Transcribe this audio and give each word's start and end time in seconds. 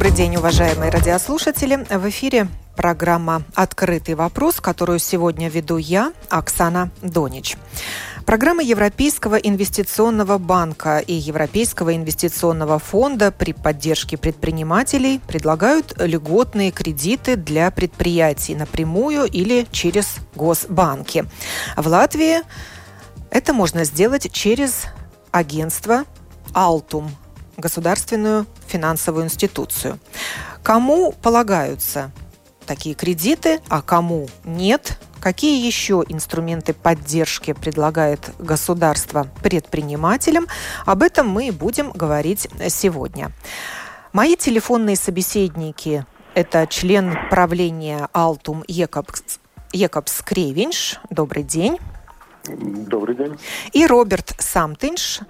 Добрый 0.00 0.16
день, 0.16 0.36
уважаемые 0.36 0.90
радиослушатели. 0.90 1.76
В 1.90 2.08
эфире 2.08 2.48
программа 2.74 3.42
«Открытый 3.54 4.14
вопрос», 4.14 4.58
которую 4.58 4.98
сегодня 4.98 5.50
веду 5.50 5.76
я, 5.76 6.14
Оксана 6.30 6.90
Донич. 7.02 7.58
Программы 8.24 8.62
Европейского 8.62 9.34
инвестиционного 9.34 10.38
банка 10.38 11.00
и 11.00 11.12
Европейского 11.12 11.94
инвестиционного 11.94 12.78
фонда 12.78 13.30
при 13.30 13.52
поддержке 13.52 14.16
предпринимателей 14.16 15.20
предлагают 15.28 15.92
льготные 15.98 16.70
кредиты 16.70 17.36
для 17.36 17.70
предприятий 17.70 18.54
напрямую 18.54 19.26
или 19.26 19.66
через 19.70 20.16
госбанки. 20.34 21.26
В 21.76 21.86
Латвии 21.86 22.38
это 23.30 23.52
можно 23.52 23.84
сделать 23.84 24.32
через 24.32 24.84
агентство 25.30 26.04
«Алтум», 26.54 27.10
государственную 27.60 28.46
финансовую 28.66 29.24
институцию. 29.24 29.98
Кому 30.62 31.12
полагаются 31.12 32.10
такие 32.66 32.94
кредиты, 32.94 33.60
а 33.68 33.82
кому 33.82 34.28
нет? 34.44 34.98
Какие 35.20 35.66
еще 35.66 36.02
инструменты 36.08 36.72
поддержки 36.72 37.52
предлагает 37.52 38.30
государство 38.38 39.26
предпринимателям? 39.42 40.46
Об 40.86 41.02
этом 41.02 41.28
мы 41.28 41.48
и 41.48 41.50
будем 41.50 41.90
говорить 41.92 42.48
сегодня. 42.68 43.30
Мои 44.12 44.34
телефонные 44.34 44.96
собеседники– 44.96 46.06
это 46.34 46.66
член 46.66 47.16
правления 47.28 48.08
Алтум 48.12 48.64
Екобс, 48.66 49.40
Екобс 49.72 50.22
Кревинш. 50.22 50.98
Добрый 51.10 51.42
день. 51.42 51.78
Добрый 52.44 53.14
день. 53.14 53.38
И 53.72 53.86
Роберт 53.86 54.34
Самтинш, 54.38 55.20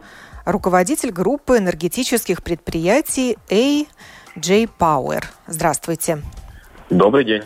руководитель 0.51 1.11
группы 1.11 1.59
энергетических 1.59 2.43
предприятий 2.43 3.39
AJ 3.49 4.71
Power. 4.79 5.25
Здравствуйте. 5.47 6.23
Добрый 6.89 7.25
день. 7.25 7.43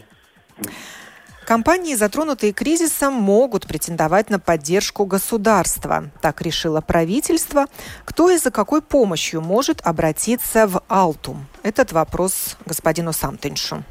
Компании, 1.46 1.94
затронутые 1.94 2.54
кризисом, 2.54 3.12
могут 3.12 3.66
претендовать 3.66 4.30
на 4.30 4.38
поддержку 4.38 5.04
государства. 5.04 6.04
Так 6.22 6.40
решило 6.40 6.80
правительство. 6.80 7.66
Кто 8.06 8.30
и 8.30 8.38
за 8.38 8.50
какой 8.50 8.80
помощью 8.80 9.42
может 9.42 9.86
обратиться 9.86 10.66
в 10.66 10.80
Алтум? 10.88 11.46
Этот 11.62 11.92
вопрос 11.92 12.56
господину 12.64 13.12
Самтиншу. 13.12 13.82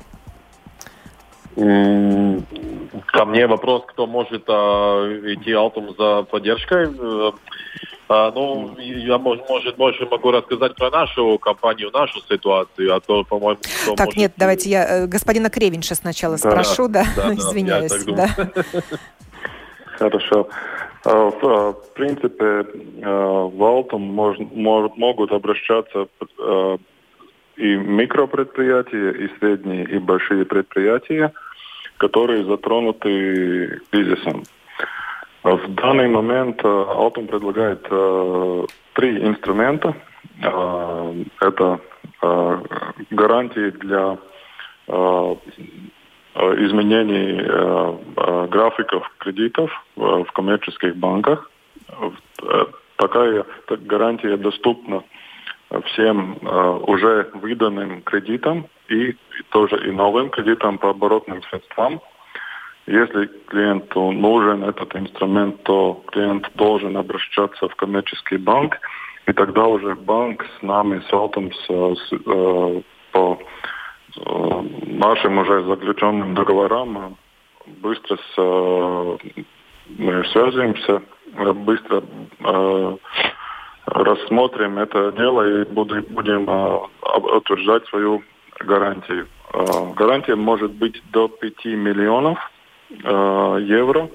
Ко 1.55 3.25
мне 3.25 3.45
вопрос, 3.45 3.83
кто 3.87 4.07
может 4.07 4.45
а, 4.47 5.05
идти 5.33 5.51
Алтум 5.51 5.95
за 5.95 6.23
поддержкой. 6.23 6.87
Э, 8.13 8.27
а, 8.27 8.31
ну, 8.31 8.75
я, 8.77 9.17
может, 9.17 9.75
больше 9.77 10.05
могу 10.05 10.31
рассказать 10.31 10.75
про 10.75 10.89
нашу 10.91 11.37
компанию, 11.39 11.89
нашу 11.91 12.19
ситуацию, 12.21 12.95
а 12.95 12.99
то, 12.99 13.23
по-моему... 13.23 13.59
Так, 13.95 14.07
может... 14.07 14.17
нет, 14.17 14.33
давайте 14.37 14.69
я 14.69 15.03
э, 15.03 15.07
господина 15.07 15.49
Кревинша 15.49 15.95
сначала 15.95 16.37
да, 16.37 16.51
спрошу, 16.51 16.87
да, 16.87 17.05
да, 17.15 17.33
извиняюсь. 17.33 18.03
Да. 18.05 18.27
Хорошо. 19.97 20.47
А, 21.05 21.31
а, 21.41 21.73
в 21.73 21.93
принципе, 21.93 22.65
в 23.01 23.63
Алтум 23.63 24.01
мож, 24.01 24.37
могут 24.95 25.31
обращаться 25.31 26.07
и 27.55 27.75
микропредприятия, 27.75 29.11
и 29.11 29.29
средние, 29.39 29.85
и 29.85 29.99
большие 29.99 30.45
предприятия, 30.45 31.33
которые 31.97 32.45
затронуты 32.45 33.81
кризисом. 33.91 34.43
В 35.43 35.75
данный 35.75 36.07
момент 36.07 36.61
Altum 36.63 37.27
предлагает 37.27 37.83
три 38.93 39.21
инструмента. 39.21 39.93
Это 41.41 41.79
гарантии 43.09 43.71
для 43.71 44.17
изменений 46.37 47.41
графиков 48.47 49.11
кредитов 49.17 49.69
в 49.97 50.25
коммерческих 50.33 50.95
банках. 50.95 51.51
Такая 52.95 53.45
гарантия 53.67 54.37
доступна 54.37 55.03
всем 55.87 56.37
уже 56.87 57.29
выданным 57.33 58.01
кредитам 58.03 58.67
и 58.87 59.13
тоже 59.49 59.89
и 59.89 59.91
новым 59.91 60.29
кредитам 60.29 60.77
по 60.77 60.91
оборотным 60.91 61.43
средствам– 61.43 61.99
если 62.85 63.27
клиенту 63.47 64.11
нужен 64.11 64.63
этот 64.63 64.93
инструмент, 64.95 65.63
то 65.63 66.03
клиент 66.07 66.49
должен 66.55 66.97
обращаться 66.97 67.69
в 67.69 67.75
коммерческий 67.75 68.37
банк, 68.37 68.77
и 69.25 69.31
тогда 69.31 69.65
уже 69.67 69.95
банк 69.95 70.45
с 70.59 70.61
нами, 70.61 71.01
с 71.07 71.13
Алтом, 71.13 71.53
с, 71.53 71.65
с, 71.65 72.11
э, 72.11 72.81
по 73.13 73.39
э, 74.17 74.61
нашим 74.87 75.37
уже 75.37 75.63
заключенным 75.63 76.35
договорам 76.35 77.15
быстро 77.77 78.17
с, 78.17 78.33
э, 78.37 79.17
мы 79.97 80.25
связываемся, 80.25 81.01
быстро 81.55 82.03
э, 82.39 82.97
рассмотрим 83.85 84.77
это 84.77 85.13
дело 85.13 85.61
и 85.61 85.65
будем, 85.65 86.03
будем 86.09 86.49
э, 86.49 86.79
утверждать 87.37 87.85
свою 87.87 88.23
гарантию. 88.59 89.27
Э, 89.53 89.93
гарантия 89.95 90.35
может 90.35 90.73
быть 90.73 91.01
до 91.13 91.29
5 91.29 91.63
миллионов– 91.65 92.37
Э, 93.03 93.57
евро. 93.61 94.09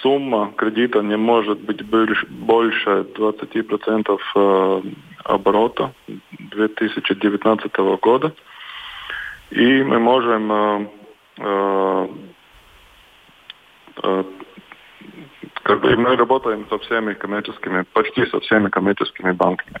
Сумма 0.00 0.52
кредита 0.56 1.02
не 1.02 1.16
может 1.16 1.60
быть 1.60 1.84
больше 1.84 3.06
20% 3.14 4.18
э, 4.34 4.82
оборота 5.24 5.92
2019 6.38 7.76
года. 8.00 8.32
И 9.50 9.82
мы 9.82 9.98
можем 9.98 10.52
э, 10.52 12.08
как 15.62 15.80
бы 15.80 15.96
мы 15.96 16.16
работаем 16.16 16.66
со 16.68 16.78
всеми 16.78 17.14
коммерческими, 17.14 17.84
почти 17.92 18.26
со 18.26 18.40
всеми 18.40 18.68
коммерческими 18.68 19.32
банками. 19.32 19.80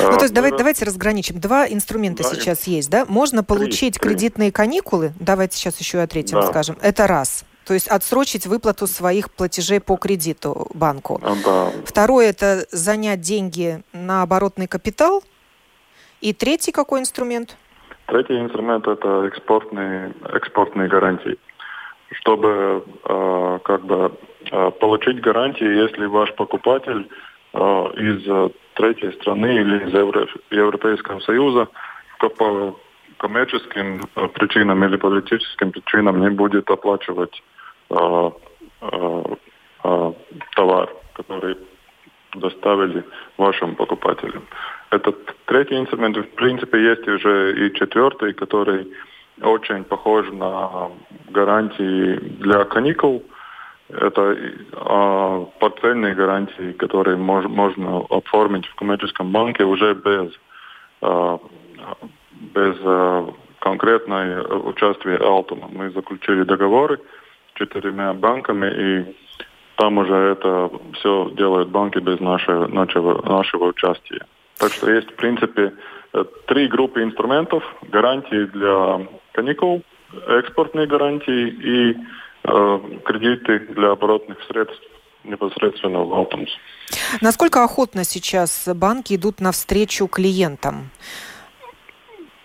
Ну, 0.00 0.16
то 0.16 0.22
есть 0.22 0.34
давайте, 0.34 0.56
давайте 0.56 0.84
разграничим. 0.84 1.40
Два 1.40 1.66
инструмента 1.66 2.22
да, 2.22 2.30
сейчас 2.30 2.66
есть, 2.66 2.90
да? 2.90 3.06
Можно 3.08 3.42
получить 3.44 3.98
три, 3.98 4.10
кредитные 4.10 4.52
каникулы. 4.52 5.12
Давайте 5.20 5.56
сейчас 5.56 5.78
еще 5.78 6.00
о 6.00 6.06
третьем 6.06 6.40
да. 6.40 6.46
скажем. 6.46 6.76
Это 6.80 7.06
раз. 7.06 7.44
То 7.66 7.74
есть 7.74 7.88
отсрочить 7.88 8.46
выплату 8.46 8.86
своих 8.86 9.30
платежей 9.32 9.80
по 9.80 9.96
кредиту 9.96 10.68
банку. 10.72 11.20
А, 11.22 11.34
да. 11.44 11.72
Второе– 11.84 12.28
это 12.30 12.66
занять 12.70 13.20
деньги 13.20 13.82
на 13.92 14.22
оборотный 14.22 14.68
капитал. 14.68 15.24
И 16.20 16.32
третий 16.32 16.72
какой 16.72 17.00
инструмент? 17.00 17.56
Третий 18.06 18.38
инструмент– 18.38 18.86
это 18.88 19.24
экспортные, 19.26 20.14
экспортные 20.32 20.88
гарантии. 20.88 21.36
Чтобы 22.12 22.84
э, 23.04 23.58
как 23.64 23.84
бы 23.84 24.12
получить 24.78 25.20
гарантии, 25.20 25.66
если 25.66 26.06
ваш 26.06 26.32
покупатель 26.36 27.08
э, 27.52 27.58
из 27.58 28.52
третьей 28.76 29.12
страны 29.12 29.54
или 29.56 29.84
из 29.86 29.92
Евро, 29.92 30.28
Европейского 30.50 31.20
Союза 31.20 31.68
по 32.18 32.78
коммерческим 33.18 34.02
причинам 34.34 34.84
или 34.84 34.96
политическим 34.96 35.72
причинам 35.72 36.20
не 36.20 36.30
будет 36.30 36.70
оплачивать 36.70 37.42
э, 37.90 38.30
э, 38.82 39.22
э, 39.84 40.12
товар, 40.54 40.88
который 41.14 41.56
доставили 42.34 43.04
вашим 43.38 43.74
покупателям. 43.74 44.44
Этот 44.90 45.16
третий 45.46 45.78
инструмент, 45.78 46.16
в 46.16 46.34
принципе, 46.34 46.78
есть 46.82 47.08
уже 47.08 47.66
и 47.66 47.74
четвертый, 47.74 48.34
который 48.34 48.92
очень 49.42 49.84
похож 49.84 50.26
на 50.32 50.90
гарантии 51.30 52.18
для 52.40 52.64
каникул– 52.64 53.24
это 53.88 54.36
э, 54.36 55.46
портфельные 55.60 56.14
гарантии, 56.14 56.72
которые 56.72 57.16
мож, 57.16 57.44
можно 57.46 58.04
оформить 58.10 58.66
в 58.66 58.74
коммерческом 58.74 59.30
банке 59.30 59.64
уже 59.64 59.94
без, 59.94 60.32
э, 61.02 61.38
без 62.54 62.76
э, 62.82 63.26
конкретное 63.60 64.42
участие 64.42 65.18
Алтума. 65.18 65.68
Мы 65.70 65.90
заключили 65.90 66.42
договоры 66.42 66.98
с 67.52 67.58
четырьмя 67.58 68.12
банками, 68.14 68.66
и 68.66 69.16
там 69.76 69.98
уже 69.98 70.14
это 70.14 70.70
все 70.94 71.30
делают 71.36 71.68
банки 71.68 71.98
без 71.98 72.18
нашего, 72.18 72.66
нашего, 72.66 73.22
нашего 73.28 73.66
участия. 73.66 74.26
Так 74.58 74.72
что 74.72 74.90
есть, 74.90 75.10
в 75.10 75.14
принципе, 75.16 75.72
э, 76.12 76.24
три 76.46 76.66
группы 76.66 77.02
инструментов. 77.02 77.62
Гарантии 77.82 78.46
для 78.46 79.06
каникул, 79.32 79.82
экспортные 80.28 80.86
гарантии 80.86 81.48
и 81.48 81.96
кредиты 83.04 83.58
для 83.74 83.90
оборотных 83.90 84.38
средств 84.48 84.82
непосредственно 85.24 86.04
в 86.04 86.12
Алтумс. 86.14 86.50
Насколько 87.20 87.64
охотно 87.64 88.04
сейчас 88.04 88.68
банки 88.74 89.14
идут 89.14 89.40
навстречу 89.40 90.06
клиентам? 90.06 90.90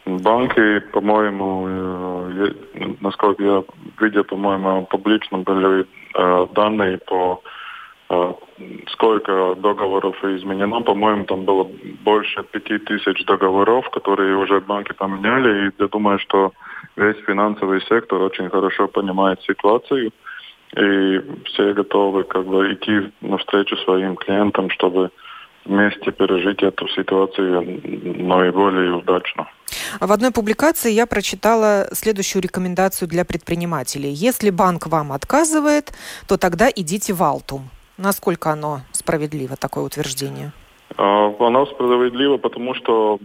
Банки, 0.06 0.80
по-моему, 0.92 1.68
э, 1.68 2.54
насколько 3.02 3.44
я 3.44 3.64
видел, 4.00 4.24
по-моему, 4.24 4.86
публично 4.88 5.38
были 5.38 5.86
э, 6.16 6.48
данные 6.56 6.98
по 6.98 7.42
э, 8.10 8.34
сколько 8.88 9.56
договоров 9.56 10.16
изменено. 10.24 10.82
По-моему, 10.82 11.26
там 11.26 11.46
было 11.46 11.70
больше 12.04 12.44
пяти 12.44 12.80
тысяч 12.80 13.24
договоров, 13.26 13.90
которые 13.92 14.36
уже 14.38 14.60
банки 14.60 14.94
поменяли. 14.94 15.68
И 15.68 15.72
я 15.78 15.88
думаю, 15.88 16.18
что 16.20 16.52
весь 16.96 17.18
финансовый 17.26 17.82
сектор 17.82 18.22
очень 18.22 18.50
хорошо 18.50 18.88
понимает 18.88 19.42
ситуацию. 19.42 20.12
И 20.78 21.22
все 21.46 21.74
готовы 21.74 22.24
как 22.24 22.46
бы 22.46 22.74
идти 22.74 23.12
навстречу 23.22 23.76
своим 23.78 24.16
клиентам, 24.16 24.70
чтобы 24.70 25.12
вместе 25.66 26.12
пережить 26.12 26.64
эту 26.64 26.88
ситуацию 26.88 27.62
наиболее 28.26 28.94
удачно. 28.94 29.48
В 30.00 30.12
одной 30.12 30.32
публикации 30.32 30.92
я 30.92 31.06
прочитала 31.06 31.88
следующую 31.92 32.42
рекомендацию 32.42 33.08
для 33.08 33.26
предпринимателей. 33.26 34.12
Если 34.12 34.50
банк 34.50 34.88
вам 34.88 35.12
отказывает, 35.12 35.92
то 36.28 36.38
тогда 36.38 36.70
идите 36.74 37.14
в 37.14 37.22
Алтум. 37.22 37.70
Насколько 37.98 38.52
оно 38.52 38.82
справедливо, 38.94 39.56
такое 39.58 39.84
утверждение? 39.84 40.52
А, 40.98 41.34
оно 41.40 41.66
справедливо, 41.66 42.38
потому 42.38 42.74
что 42.76 43.20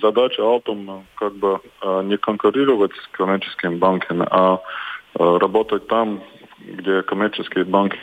задача 0.00 0.42
Алтум 0.42 1.04
как 1.16 1.34
бы 1.34 1.60
а, 1.80 2.02
не 2.02 2.16
конкурировать 2.16 2.92
с 2.92 3.06
коммерческими 3.08 3.76
банками, 3.76 4.26
а, 4.30 4.60
а 5.18 5.38
работать 5.38 5.86
там, 5.88 6.20
где 6.58 7.02
коммерческие 7.02 7.64
банки 7.64 7.98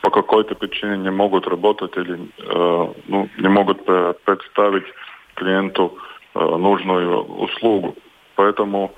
по 0.00 0.10
какой-то 0.10 0.54
причине 0.54 0.98
не 0.98 1.10
могут 1.10 1.46
работать 1.48 1.96
или 1.96 2.14
э, 2.14 2.92
ну, 3.08 3.28
не 3.38 3.48
могут 3.48 3.84
представить 3.84 4.84
клиенту 5.34 5.98
э, 6.34 6.38
нужную 6.38 7.24
услугу. 7.24 7.96
Поэтому, 8.36 8.92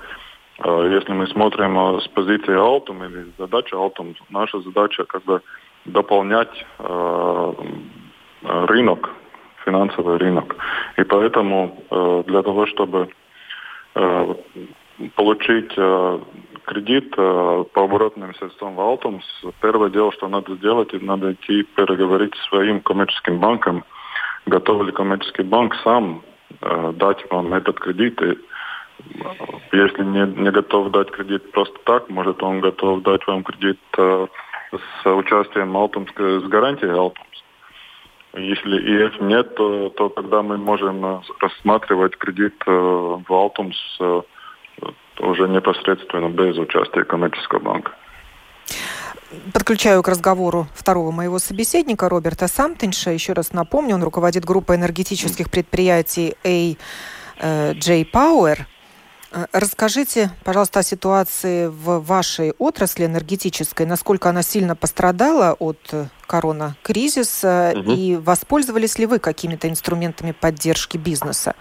э, 0.63 0.91
если 0.93 1.13
мы 1.13 1.27
смотрим 1.27 1.77
э, 1.77 2.01
с 2.01 2.07
позиции 2.09 2.55
Altum 2.55 3.05
или 3.05 3.31
задача 3.37 3.75
Altum, 3.75 4.15
наша 4.29 4.59
задача 4.61 5.05
как 5.05 5.23
бы 5.23 5.41
дополнять 5.85 6.65
э, 6.79 7.53
рынок, 8.43 9.09
финансовый 9.65 10.17
рынок. 10.17 10.55
И 10.99 11.03
поэтому 11.03 11.81
э, 11.89 12.23
для 12.27 12.43
того, 12.43 12.65
чтобы 12.65 13.07
э, 13.95 14.35
получить 15.15 15.71
э, 15.77 16.19
кредит 16.65 17.15
по 17.15 17.65
оборотным 17.73 18.35
средствам 18.35 18.75
в 18.75 18.81
Алтумс, 18.81 19.25
первое 19.61 19.89
дело, 19.89 20.11
что 20.11 20.27
надо 20.27 20.55
сделать, 20.55 20.91
надо 21.01 21.33
идти 21.33 21.63
переговорить 21.63 22.35
с 22.35 22.49
своим 22.49 22.81
коммерческим 22.81 23.39
банком, 23.39 23.85
готов 24.45 24.83
ли 24.83 24.91
коммерческий 24.91 25.43
банк 25.43 25.75
сам 25.83 26.21
дать 26.93 27.31
вам 27.31 27.53
этот 27.53 27.79
кредит. 27.79 28.21
И, 28.21 28.37
если 29.71 30.03
не, 30.03 30.27
не 30.41 30.51
готов 30.51 30.91
дать 30.91 31.11
кредит 31.11 31.51
просто 31.51 31.79
так, 31.85 32.09
может 32.09 32.43
он 32.43 32.59
готов 32.59 33.01
дать 33.03 33.25
вам 33.25 33.43
кредит 33.43 33.79
с 33.95 35.05
участием 35.05 35.75
Алтумс, 35.75 36.11
с 36.11 36.43
гарантией 36.43 36.91
Алтумс. 36.91 37.28
Если 38.35 38.79
и 38.79 38.91
если 38.91 39.23
нет, 39.23 39.55
то, 39.55 39.89
то 39.89 40.09
тогда 40.09 40.43
мы 40.43 40.57
можем 40.57 41.03
э, 41.03 41.21
рассматривать 41.39 42.15
кредит 42.15 42.53
э, 42.67 42.71
в 42.71 43.25
Алтумс 43.33 43.75
э, 43.99 44.21
уже 45.19 45.49
непосредственно 45.49 46.29
без 46.29 46.57
участия 46.57 47.03
коммерческого 47.03 47.59
банка. 47.59 47.91
Подключаю 49.53 50.03
к 50.03 50.07
разговору 50.07 50.67
второго 50.75 51.11
моего 51.11 51.39
собеседника 51.39 52.07
Роберта 52.07 52.47
Самтинша. 52.47 53.11
Еще 53.11 53.33
раз 53.33 53.51
напомню, 53.51 53.95
он 53.95 54.03
руководит 54.03 54.45
группой 54.45 54.75
энергетических 54.75 55.49
предприятий 55.49 56.35
AJ 56.43 58.11
Power. 58.11 58.59
Э, 59.31 59.45
расскажите, 59.53 60.31
пожалуйста, 60.43 60.79
о 60.79 60.83
ситуации 60.83 61.67
в 61.67 61.99
вашей 61.99 62.53
отрасли 62.57 63.05
энергетической, 63.05 63.85
насколько 63.85 64.29
она 64.29 64.41
сильно 64.41 64.75
пострадала 64.75 65.55
от 65.59 65.93
коронакризиса 66.25 67.73
угу. 67.75 67.91
и 67.91 68.15
воспользовались 68.17 68.97
ли 68.97 69.05
вы 69.05 69.19
какими-то 69.19 69.69
инструментами 69.69 70.31
поддержки 70.31 70.97
бизнеса? 70.97 71.55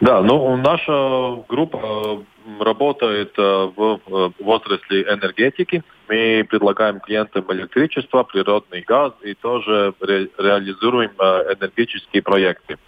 Да, 0.00 0.20
ну 0.22 0.56
наша 0.56 1.42
группа 1.48 2.24
работает 2.58 3.32
э, 3.38 3.42
в, 3.42 4.00
в 4.06 4.48
отрасли 4.48 5.02
энергетики. 5.02 5.82
Мы 6.08 6.44
предлагаем 6.48 7.00
клиентам 7.00 7.44
электричество, 7.52 8.24
природный 8.24 8.82
газ 8.82 9.12
и 9.22 9.34
тоже 9.34 9.94
ре, 10.00 10.28
реализуем 10.38 11.12
э, 11.18 11.54
энергетические 11.54 12.22
проекты, 12.22 12.78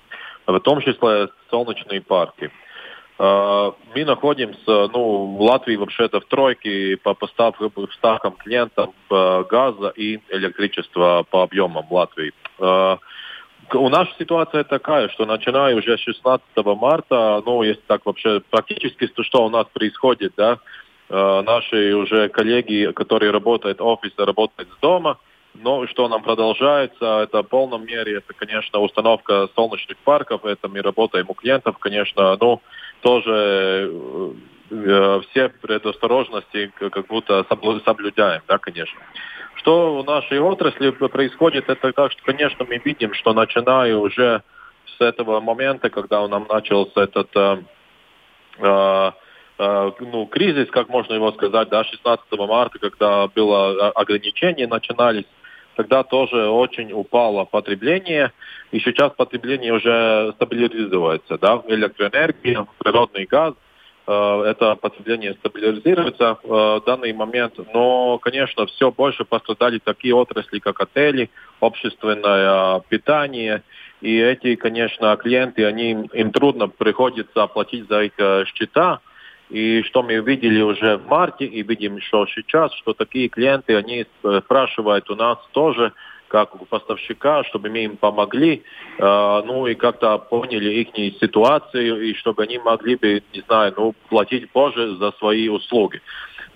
в 0.47 0.59
том 0.61 0.81
числе 0.81 1.29
солнечные 1.51 2.01
парки. 2.01 2.51
Э, 3.19 3.73
мы 3.95 4.05
находимся, 4.05 4.89
ну, 4.93 5.37
в 5.37 5.43
Латвии 5.43 5.77
вообще-то 5.77 6.21
в 6.21 6.25
тройке 6.27 6.97
по 6.97 7.15
поставкам, 7.15 7.71
клиентам 8.33 8.93
газа 9.09 9.93
и 9.97 10.21
электричества 10.31 11.25
по 11.31 11.43
объемам 11.43 11.87
Латвии 11.91 12.33
у 13.73 13.89
нас 13.89 14.09
ситуация 14.19 14.65
такая, 14.65 15.09
что 15.09 15.27
начиная 15.27 15.75
уже 15.75 15.97
с 15.97 16.01
16 16.01 16.45
марта, 16.77 17.43
ну, 17.47 17.63
если 17.63 17.83
так 17.87 18.05
вообще 18.05 18.41
практически, 18.51 19.07
то 19.07 19.23
что 19.23 19.45
у 19.45 19.49
нас 19.49 19.67
происходит, 19.73 20.35
да, 20.37 20.59
наши 21.09 21.95
уже 21.95 22.29
коллеги, 22.29 22.93
которые 22.93 23.31
работают 23.31 23.81
в 23.81 24.25
работают 24.25 24.71
с 24.71 24.81
дома, 24.81 25.19
но 25.55 25.87
что 25.87 26.09
нам 26.09 26.23
продолжается, 26.23 27.23
это 27.23 27.43
в 27.43 27.49
полном 27.49 27.87
мере, 27.87 28.19
это, 28.19 28.33
конечно, 28.35 28.81
установка 28.81 29.49
солнечных 29.55 29.97
парков, 29.99 30.45
это 30.45 30.69
мы 30.69 30.83
работаем 30.83 31.27
у 31.29 31.35
клиентов, 31.35 31.79
конечно, 31.79 32.37
ну, 32.41 32.61
тоже 33.01 33.91
э, 34.71 35.21
все 35.31 35.49
предосторожности 35.49 36.73
как 36.79 37.07
будто 37.07 37.45
соблюдаем, 37.85 38.43
да, 38.49 38.59
конечно. 38.59 39.01
Что 39.57 40.03
в 40.03 40.05
нашей 40.05 40.41
отрасли 40.41 40.91
происходит, 40.91 41.69
это 41.69 41.93
так, 41.93 42.13
что, 42.13 42.23
конечно, 42.25 42.67
мы 42.69 42.79
видим, 42.85 43.15
что 43.15 43.33
начиная 43.33 43.97
уже 43.97 44.43
с 44.99 45.01
этого 45.01 45.41
момента, 45.41 45.91
когда 45.91 46.23
у 46.23 46.29
нам 46.29 46.47
начался 46.49 47.05
этот 47.05 47.31
э, 47.35 47.63
э, 48.59 49.13
э, 49.59 49.93
ну, 50.01 50.27
кризис, 50.27 50.71
как 50.71 50.89
можно 50.89 51.15
его 51.15 51.33
сказать, 51.33 51.69
да, 51.69 51.85
16 51.85 52.27
марта, 52.33 52.79
когда 52.79 53.29
было 53.29 53.91
ограничения 53.91 54.67
начинались, 54.67 55.27
тогда 55.77 56.03
тоже 56.03 56.49
очень 56.49 56.93
упало 56.93 57.45
потребление, 57.45 58.33
и 58.73 58.81
сейчас 58.81 59.13
потребление 59.13 59.73
уже 59.73 60.33
стабилизируется, 60.37 61.39
да, 61.39 61.63
электроэнергия, 61.69 62.67
природный 62.79 63.27
газ, 63.27 63.55
Э, 64.07 64.43
это 64.47 64.75
потребление 64.77 65.35
стабилизируется 65.35 66.39
э, 66.43 66.47
в 66.47 66.83
данный 66.85 67.13
момент. 67.13 67.55
Но, 67.73 68.19
конечно, 68.19 68.67
все 68.67 68.91
больше 68.91 69.25
пострадали 69.25 69.79
такие 69.79 70.15
отрасли, 70.15 70.59
как 70.59 70.81
отели, 70.81 71.31
общественное 71.61 72.81
питание. 72.89 73.63
И 74.01 74.19
эти, 74.19 74.57
конечно, 74.57 75.17
клиенты, 75.17 75.65
они, 75.65 76.09
им 76.13 76.33
трудно 76.33 76.69
приходится 76.69 77.43
оплатить 77.43 77.89
за 77.89 78.05
их 78.05 78.13
э, 78.19 78.45
счета. 78.47 79.01
И 79.51 79.83
что 79.83 80.03
мы 80.03 80.15
видели 80.17 80.63
уже 80.63 80.97
в 80.97 81.07
марте 81.07 81.45
и 81.45 81.63
видим, 81.63 82.01
что 82.01 82.27
сейчас, 82.27 82.73
что 82.75 82.95
такие 82.95 83.29
клиенты, 83.29 83.77
они 83.77 84.07
спрашивают 84.43 85.11
у 85.11 85.15
нас 85.15 85.39
тоже, 85.53 85.93
как 86.29 86.61
у 86.61 86.65
поставщика, 86.65 87.45
чтобы 87.45 87.69
мы 87.69 87.85
им 87.85 87.97
помогли, 87.97 88.65
э, 88.99 89.43
ну 89.47 89.67
и 89.69 89.75
как-то 89.75 90.19
поняли 90.19 90.71
их 90.81 90.89
ситуацию, 91.21 92.03
и 92.03 92.15
чтобы 92.15 92.43
они 92.43 92.59
могли 92.59 92.97
бы, 92.97 93.23
не 93.33 93.41
знаю, 93.43 93.73
ну, 93.77 93.95
платить 94.09 94.51
позже 94.51 94.97
за 94.97 95.13
свои 95.13 95.49
услуги. 95.49 96.01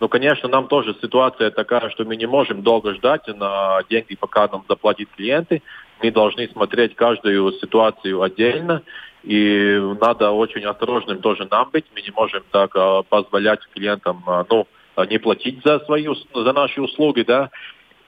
Но, 0.01 0.09
конечно, 0.09 0.49
нам 0.49 0.69
тоже 0.69 0.97
ситуация 1.01 1.51
такая, 1.51 1.91
что 1.91 2.05
мы 2.05 2.17
не 2.17 2.27
можем 2.27 2.63
долго 2.63 2.95
ждать 2.95 3.27
на 3.29 3.81
деньги, 3.89 4.17
пока 4.17 4.49
нам 4.49 4.65
заплатят 4.69 5.09
клиенты. 5.17 5.63
Мы 6.03 6.11
должны 6.11 6.49
смотреть 6.49 6.95
каждую 6.95 7.53
ситуацию 7.53 8.23
отдельно, 8.23 8.83
и 9.25 9.81
надо 10.01 10.31
очень 10.31 10.65
осторожным 10.65 11.21
тоже 11.21 11.49
нам 11.51 11.71
быть. 11.73 11.87
Мы 11.95 12.03
не 12.03 12.11
можем 12.11 12.43
так 12.51 12.75
э, 12.77 13.03
позволять 13.09 13.61
клиентам, 13.75 14.23
э, 14.27 14.45
ну, 14.49 14.67
не 15.11 15.19
платить 15.19 15.63
за 15.65 15.81
свои 15.81 16.09
за 16.35 16.53
наши 16.53 16.81
услуги, 16.81 17.23
да, 17.23 17.51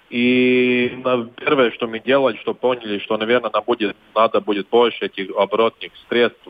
и 0.08 1.00
первое, 1.36 1.70
что 1.70 1.86
мы 1.86 2.00
делали, 2.00 2.36
что 2.38 2.52
поняли, 2.52 2.98
что, 2.98 3.16
наверное, 3.16 3.50
нам 3.52 3.62
будет, 3.64 3.96
надо 4.14 4.40
будет 4.40 4.68
больше 4.68 5.06
этих 5.06 5.30
оборотных 5.36 5.92
средств. 6.08 6.42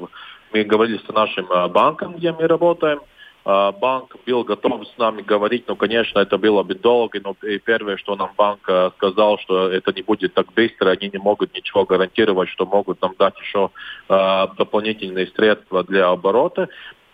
Мы 0.52 0.64
говорили 0.64 0.98
с 0.98 1.12
нашим 1.12 1.46
банком, 1.70 2.14
где 2.14 2.32
мы 2.32 2.46
работаем, 2.46 3.00
банк 3.44 4.16
был 4.26 4.44
готов 4.44 4.86
с 4.86 4.98
нами 4.98 5.22
говорить, 5.22 5.64
но, 5.66 5.76
конечно, 5.76 6.18
это 6.18 6.38
было 6.38 6.62
бы 6.62 6.74
долго, 6.74 7.20
но 7.22 7.34
первое, 7.64 7.96
что 7.96 8.16
нам 8.16 8.30
банк 8.36 8.60
сказал, 8.96 9.38
что 9.38 9.68
это 9.68 9.92
не 9.92 10.02
будет 10.02 10.34
так 10.34 10.52
быстро, 10.52 10.90
они 10.90 11.10
не 11.12 11.18
могут 11.18 11.54
ничего 11.54 11.84
гарантировать, 11.84 12.48
что 12.50 12.66
могут 12.66 13.00
нам 13.00 13.14
дать 13.18 13.38
еще 13.40 13.70
дополнительные 14.08 15.26
средства 15.28 15.84
для 15.84 16.08
оборота. 16.08 16.68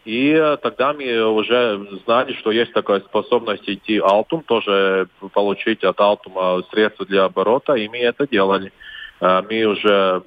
И 0.05 0.57
тогда 0.63 0.93
мы 0.93 1.25
уже 1.33 1.85
знали, 2.05 2.33
что 2.35 2.53
есть 2.53 2.73
такая 2.73 3.01
способность 3.01 3.69
идти 3.69 3.99
Алтум, 3.99 4.43
тоже 4.43 5.09
получить 5.33 5.83
от 5.83 6.01
Алтума 6.01 6.63
средства 6.71 7.05
для 7.07 7.25
оборота, 7.25 7.75
и 7.75 7.89
мы 7.89 7.99
это 7.99 8.27
делали. 8.29 8.73
Мы 9.21 9.65
уже 9.65 10.23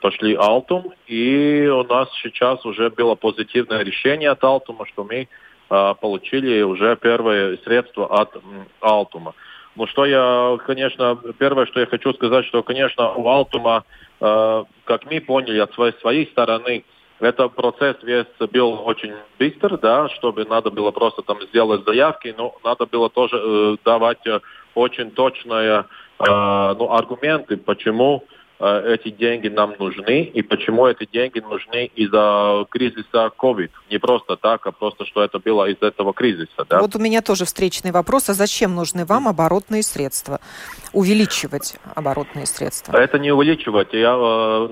пошли 0.00 0.36
Алтум, 0.36 0.92
и 1.08 1.66
у 1.66 1.82
нас 1.82 2.08
сейчас 2.22 2.64
уже 2.64 2.90
было 2.90 3.16
позитивное 3.16 3.82
решение 3.82 4.30
от 4.30 4.44
Алтума, 4.44 4.86
что 4.86 5.02
мы 5.02 5.28
получили 5.68 6.62
уже 6.62 6.96
первые 6.96 7.58
средства 7.58 8.06
от 8.20 8.36
Алтума. 8.80 9.34
Ну 9.74 9.88
что 9.88 10.06
я, 10.06 10.56
конечно, 10.64 11.18
первое, 11.38 11.66
что 11.66 11.80
я 11.80 11.86
хочу 11.86 12.12
сказать, 12.14 12.46
что, 12.46 12.62
конечно, 12.62 13.12
у 13.14 13.26
Алтума, 13.28 13.82
как 14.20 15.10
мы 15.10 15.20
поняли 15.20 15.58
от 15.58 15.74
своей, 15.74 15.92
своей 16.00 16.26
стороны, 16.26 16.84
это 17.18 17.48
процесс 17.48 17.96
весь 18.02 18.26
был 18.52 18.82
очень 18.84 19.14
быстр, 19.38 19.78
да, 19.78 20.08
чтобы 20.10 20.44
надо 20.44 20.70
было 20.70 20.90
просто 20.90 21.22
там 21.22 21.40
сделать 21.42 21.84
заявки, 21.86 22.34
но 22.36 22.54
надо 22.62 22.84
было 22.86 23.08
тоже 23.08 23.40
э, 23.42 23.76
давать 23.84 24.26
э, 24.26 24.40
очень 24.74 25.10
точные 25.12 25.70
э, 25.70 25.84
ну, 26.18 26.92
аргументы, 26.92 27.56
почему 27.56 28.24
э, 28.58 28.94
эти 28.94 29.10
деньги 29.10 29.48
нам 29.48 29.74
нужны 29.78 30.22
и 30.22 30.42
почему 30.42 30.86
эти 30.86 31.06
деньги 31.10 31.40
нужны 31.40 31.90
из-за 31.94 32.64
кризиса 32.70 33.30
COVID. 33.38 33.70
Не 33.90 33.98
просто 33.98 34.36
так, 34.36 34.66
а 34.66 34.72
просто, 34.72 35.04
что 35.04 35.22
это 35.22 35.38
было 35.38 35.68
из 35.68 35.76
этого 35.80 36.12
кризиса. 36.14 36.64
Да? 36.68 36.80
Вот 36.80 36.96
у 36.96 36.98
меня 36.98 37.22
тоже 37.22 37.44
встречный 37.44 37.92
вопрос. 37.92 38.28
А 38.28 38.34
зачем 38.34 38.74
нужны 38.74 39.04
вам 39.04 39.28
оборотные 39.28 39.82
средства? 39.82 40.40
Увеличивать 40.92 41.76
оборотные 41.94 42.46
средства? 42.46 42.96
Это 42.96 43.18
не 43.18 43.30
увеличивать. 43.30 43.92
Я, 43.92 44.16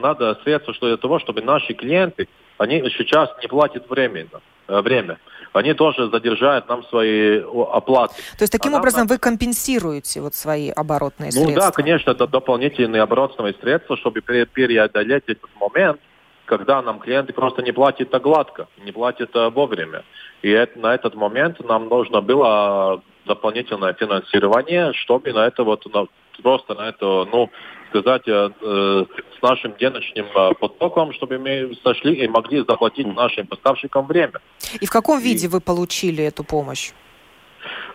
надо 0.00 0.38
средства 0.44 0.72
что 0.74 0.88
для 0.88 0.96
того, 0.96 1.18
чтобы 1.18 1.42
наши 1.42 1.74
клиенты 1.74 2.28
они 2.58 2.80
сейчас 2.96 3.30
не 3.42 3.48
платят 3.48 3.88
временно, 3.90 4.40
э, 4.68 4.80
время. 4.80 5.18
Они 5.54 5.72
тоже 5.72 6.10
задержают 6.10 6.68
нам 6.68 6.82
свои 6.84 7.38
оплаты. 7.38 8.14
То 8.36 8.42
есть 8.42 8.52
таким 8.52 8.74
а 8.74 8.78
образом 8.78 9.02
нам... 9.02 9.06
вы 9.06 9.18
компенсируете 9.18 10.20
вот 10.20 10.34
свои 10.34 10.68
оборотные 10.68 11.30
ну, 11.32 11.44
средства? 11.44 11.54
Ну 11.54 11.60
да, 11.60 11.70
конечно, 11.70 12.10
это 12.10 12.26
дополнительные 12.26 13.02
оборотные 13.02 13.54
средства, 13.60 13.96
чтобы 13.96 14.20
преодолеть 14.20 15.22
этот 15.28 15.48
момент, 15.60 16.00
когда 16.44 16.82
нам 16.82 16.98
клиенты 16.98 17.32
просто 17.32 17.62
не 17.62 17.70
платят 17.70 18.10
так 18.10 18.22
гладко, 18.22 18.66
не 18.84 18.90
платят 18.90 19.30
э, 19.34 19.48
вовремя. 19.50 20.02
И 20.42 20.50
это, 20.50 20.76
на 20.80 20.92
этот 20.92 21.14
момент 21.14 21.60
нам 21.60 21.88
нужно 21.88 22.20
было 22.20 23.00
дополнительное 23.24 23.94
финансирование, 23.94 24.92
чтобы 24.92 25.32
на 25.32 25.46
это 25.46 25.62
вот 25.62 25.86
на, 25.94 26.06
просто 26.42 26.74
на 26.74 26.88
это, 26.88 27.28
ну, 27.30 27.48
сказать, 27.94 28.22
э, 28.26 28.50
э, 28.60 29.04
с 29.38 29.42
нашим 29.42 29.74
денежным 29.78 30.26
э, 30.34 30.54
потоком, 30.58 31.12
чтобы 31.12 31.38
мы 31.38 31.76
сошли 31.82 32.14
и 32.14 32.28
могли 32.28 32.58
заплатить 32.58 33.06
нашим 33.06 33.46
поставщикам 33.46 34.06
время. 34.06 34.40
И 34.80 34.86
в 34.86 34.90
каком 34.90 35.20
виде 35.20 35.46
и... 35.46 35.48
вы 35.48 35.60
получили 35.60 36.24
эту 36.24 36.44
помощь? 36.44 36.92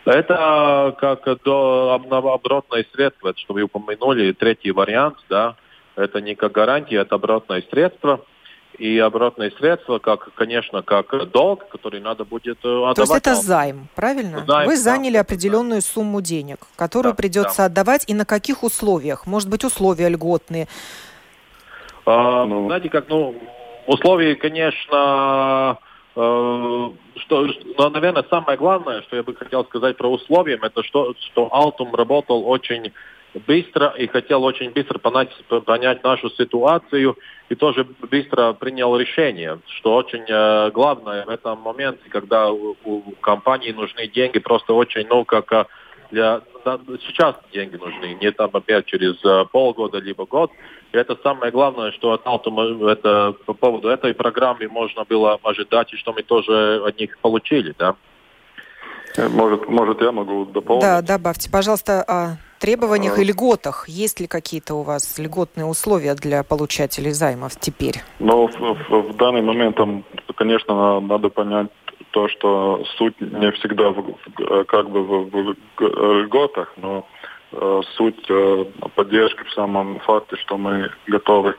Это 0.05 0.95
как 0.99 1.43
до 1.43 1.99
оборотное 2.11 2.85
средство, 2.93 3.33
что 3.35 3.53
вы 3.53 3.63
упомянули, 3.63 4.31
третий 4.31 4.71
вариант, 4.71 5.17
да, 5.29 5.55
это 5.95 6.21
не 6.21 6.35
как 6.35 6.53
гарантия, 6.53 7.01
это 7.01 7.15
оборотное 7.15 7.63
средство 7.69 8.21
и 8.79 8.97
оборотные 8.97 9.51
средства, 9.51 9.99
как, 9.99 10.33
конечно, 10.35 10.81
как 10.81 11.29
долг, 11.31 11.67
который 11.67 11.99
надо 11.99 12.23
будет 12.23 12.59
отдавать. 12.59 12.95
То 12.95 13.01
есть 13.01 13.15
это 13.15 13.35
займ, 13.35 13.89
правильно? 13.93 14.45
Займ, 14.47 14.67
Вы 14.67 14.77
заняли 14.77 15.15
да, 15.15 15.19
определенную 15.19 15.81
да. 15.81 15.87
сумму 15.87 16.21
денег, 16.21 16.59
которую 16.77 17.11
да, 17.11 17.17
придется 17.17 17.57
да. 17.57 17.65
отдавать, 17.65 18.05
и 18.07 18.13
на 18.13 18.25
каких 18.25 18.63
условиях? 18.63 19.27
Может 19.27 19.49
быть, 19.49 19.65
условия 19.65 20.07
льготные? 20.07 20.67
А, 22.05 22.45
ну. 22.45 22.67
Знаете, 22.67 22.89
как, 22.89 23.09
ну, 23.09 23.35
условия, 23.85 24.35
конечно, 24.35 25.77
э, 26.15 26.89
что, 27.17 27.47
ну, 27.77 27.89
наверное, 27.89 28.25
самое 28.29 28.57
главное, 28.57 29.01
что 29.03 29.17
я 29.17 29.23
бы 29.23 29.35
хотел 29.35 29.65
сказать 29.65 29.97
про 29.97 30.09
условия, 30.09 30.57
это 30.61 30.83
что, 30.83 31.13
что 31.19 31.53
Алтум 31.53 31.93
работал 31.93 32.47
очень 32.49 32.93
быстро 33.33 33.93
и 33.97 34.07
хотел 34.07 34.43
очень 34.43 34.71
быстро 34.71 34.97
понять, 34.97 35.29
понять 35.65 36.03
нашу 36.03 36.29
ситуацию 36.31 37.17
и 37.49 37.55
тоже 37.55 37.85
быстро 38.09 38.53
принял 38.53 38.95
решение, 38.97 39.59
что 39.77 39.95
очень 39.95 40.25
э, 40.27 40.71
главное 40.71 41.25
в 41.25 41.29
этом 41.29 41.59
моменте, 41.61 42.09
когда 42.09 42.51
у, 42.51 42.75
у 42.83 43.01
компании 43.21 43.71
нужны 43.71 44.07
деньги, 44.07 44.39
просто 44.39 44.73
очень, 44.73 45.07
ну, 45.07 45.25
как 45.25 45.51
э, 45.51 45.65
для, 46.11 46.41
да, 46.65 46.79
сейчас 47.07 47.35
деньги 47.51 47.75
нужны, 47.75 48.17
не 48.19 48.31
там 48.31 48.49
опять 48.53 48.85
через 48.85 49.23
э, 49.23 49.45
полгода 49.51 49.99
либо 49.99 50.25
год. 50.25 50.51
И 50.91 50.97
это 50.97 51.17
самое 51.21 51.51
главное, 51.51 51.91
что 51.91 52.13
от 52.13 52.25
Алтума 52.25 52.89
это, 52.89 53.35
по 53.45 53.53
поводу 53.53 53.89
этой 53.89 54.13
программы 54.13 54.67
можно 54.67 55.05
было 55.05 55.39
ожидать, 55.43 55.93
и 55.93 55.97
что 55.97 56.13
мы 56.13 56.23
тоже 56.23 56.81
от 56.85 56.99
них 56.99 57.17
получили, 57.19 57.75
да. 57.77 57.95
Может, 59.17 59.67
может 59.67 60.01
я 60.01 60.11
могу 60.11 60.45
дополнить? 60.45 60.83
Да, 60.83 61.01
добавьте, 61.01 61.49
пожалуйста, 61.49 62.03
а 62.07 62.37
требованиях 62.59 63.17
и 63.19 63.23
льготах. 63.23 63.85
Есть 63.87 64.19
ли 64.19 64.27
какие-то 64.27 64.75
у 64.75 64.83
вас 64.83 65.17
льготные 65.17 65.65
условия 65.65 66.13
для 66.13 66.43
получателей 66.43 67.11
займов 67.11 67.55
теперь? 67.59 68.03
Ну, 68.19 68.47
в, 68.47 68.59
в, 68.59 69.11
в 69.11 69.15
данный 69.17 69.41
момент, 69.41 69.77
там, 69.77 70.03
конечно, 70.35 70.99
надо 70.99 71.29
понять 71.29 71.67
то, 72.11 72.27
что 72.27 72.83
суть 72.97 73.19
не 73.21 73.51
всегда 73.51 73.89
в, 73.91 74.15
как 74.65 74.89
бы 74.89 75.03
в, 75.03 75.29
в 75.29 76.21
льготах, 76.23 76.73
но 76.77 77.05
э, 77.51 77.81
суть 77.95 78.25
э, 78.29 78.65
поддержки 78.95 79.43
в 79.43 79.53
самом 79.53 79.99
факте, 79.99 80.35
что 80.37 80.57
мы 80.57 80.91
готовы 81.07 81.55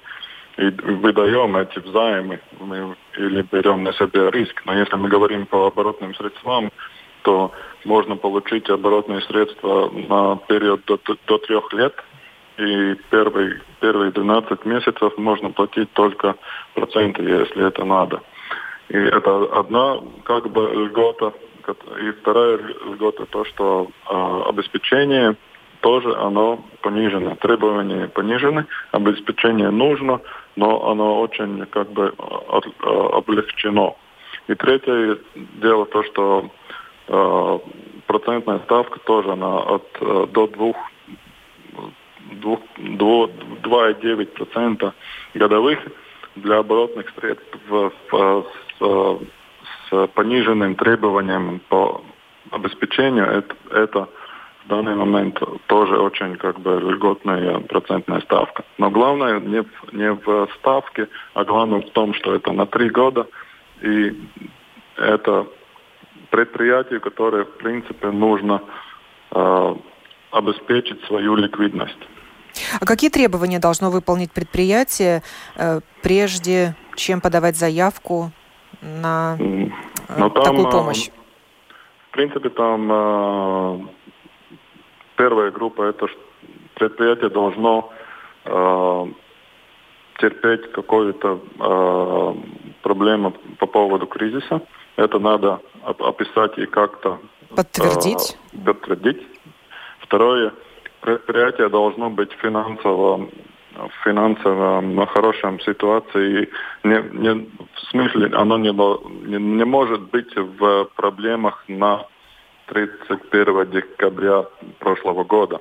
и 0.57 0.69
выдаем 0.69 1.57
эти 1.57 1.78
взаймы, 1.78 2.40
мы 2.59 2.97
или 3.16 3.42
берем 3.50 3.85
на 3.85 3.92
себя 3.92 4.30
риск. 4.30 4.62
Но 4.66 4.75
если 4.75 4.97
мы 4.97 5.09
говорим 5.09 5.47
по 5.47 5.66
оборотным 5.66 6.14
средствам, 6.14 6.71
то 7.22 7.52
можно 7.84 8.16
получить 8.16 8.68
оборотные 8.68 9.20
средства 9.22 9.90
на 9.90 10.36
период 10.48 10.84
до, 10.86 10.98
до 11.26 11.38
трех 11.38 11.72
лет. 11.72 11.94
И 12.58 12.94
первые, 13.10 13.62
первые 13.80 14.10
12 14.10 14.64
месяцев 14.66 15.16
можно 15.16 15.50
платить 15.50 15.90
только 15.92 16.36
проценты, 16.74 17.22
если 17.22 17.66
это 17.66 17.84
надо. 17.84 18.20
И 18.88 18.96
это 18.96 19.44
одна 19.58 20.00
как 20.24 20.50
бы 20.50 20.68
льгота. 20.74 21.32
И 22.02 22.10
вторая 22.20 22.58
льгота 22.86 23.26
то, 23.26 23.44
что 23.44 23.88
э, 24.10 24.42
обеспечение 24.48 25.36
тоже 25.80 26.14
оно 26.16 26.62
понижено. 26.82 27.36
Требования 27.36 28.08
понижены, 28.08 28.66
обеспечение 28.92 29.70
нужно, 29.70 30.20
но 30.56 30.90
оно 30.90 31.20
очень 31.20 31.64
как 31.66 31.90
бы 31.92 32.12
от, 32.18 32.66
облегчено. 32.82 33.94
И 34.48 34.54
третье 34.54 35.18
дело 35.34 35.86
то, 35.86 36.02
что 36.04 36.50
процентная 38.06 38.60
ставка 38.60 39.00
тоже 39.00 39.32
она 39.32 39.58
от 39.58 39.86
э, 40.00 40.26
до 40.32 40.46
двух 40.46 40.76
до 42.76 43.30
2,9% 43.62 44.92
годовых 45.34 45.78
для 46.36 46.58
оборотных 46.58 47.12
средств 47.18 47.58
с, 47.70 49.26
с 49.90 50.06
пониженным 50.14 50.74
требованием 50.76 51.60
по 51.68 52.02
обеспечению. 52.50 53.26
Это, 53.26 53.54
это 53.70 54.08
в 54.64 54.68
данный 54.68 54.94
момент 54.94 55.40
тоже 55.66 55.98
очень 55.98 56.36
как 56.36 56.60
бы 56.60 56.80
льготная 56.80 57.60
процентная 57.60 58.20
ставка. 58.20 58.64
Но 58.78 58.90
главное 58.90 59.40
не 59.40 59.62
в, 59.62 59.92
не 59.92 60.12
в 60.12 60.48
ставке, 60.58 61.08
а 61.34 61.44
главное 61.44 61.80
в 61.80 61.90
том, 61.90 62.14
что 62.14 62.34
это 62.34 62.52
на 62.52 62.66
три 62.66 62.90
года. 62.90 63.26
И 63.82 64.14
это 64.96 65.46
предприятию, 66.30 67.00
которое, 67.00 67.44
в 67.44 67.56
принципе, 67.58 68.10
нужно 68.10 68.62
э, 69.32 69.75
обеспечить 70.30 71.04
свою 71.04 71.34
ликвидность. 71.37 71.99
А 72.80 72.84
какие 72.84 73.10
требования 73.10 73.58
должно 73.58 73.90
выполнить 73.90 74.32
предприятие 74.32 75.22
э, 75.56 75.80
прежде, 76.02 76.75
чем 76.96 77.20
подавать 77.20 77.56
заявку 77.56 78.32
на 78.80 79.37
э, 79.38 79.68
ну, 80.18 80.30
там, 80.30 80.44
такую 80.44 80.70
помощь? 80.70 81.08
Э, 81.08 81.12
в 82.10 82.12
принципе, 82.12 82.49
там 82.50 82.88
э, 82.90 83.78
первая 85.16 85.50
группа 85.50 85.82
это 85.82 86.06
предприятие 86.75 87.30
должно 87.30 87.92
э, 88.44 89.06
терпеть 90.18 90.72
какую-то 90.72 91.40
э, 91.58 92.34
проблему 92.82 93.32
по 93.58 93.66
поводу 93.66 94.06
кризиса. 94.06 94.60
Это 94.97 95.18
надо 95.18 95.61
описать 95.82 96.59
и 96.59 96.66
как-то 96.66 97.18
подтвердить. 97.54 98.37
Э, 98.52 98.64
подтвердить. 98.64 99.26
Второе, 100.00 100.52
предприятие 101.00 101.68
должно 101.68 102.11
быть 102.11 102.32
финансово 102.40 103.28
в 103.76 104.04
финансовом 104.04 105.06
хорошем 105.06 105.61
ситуации. 105.61 106.49
Не, 106.82 107.02
не, 107.12 107.49
в 107.75 107.80
смысле, 107.90 108.30
оно 108.35 108.59
не, 108.59 108.70
не, 108.70 109.38
не 109.38 109.64
может 109.64 110.02
быть 110.11 110.35
в 110.37 110.85
проблемах 110.97 111.64
на 111.68 112.04
31 112.66 113.70
декабря 113.70 114.44
прошлого 114.78 115.25
года. 115.25 115.61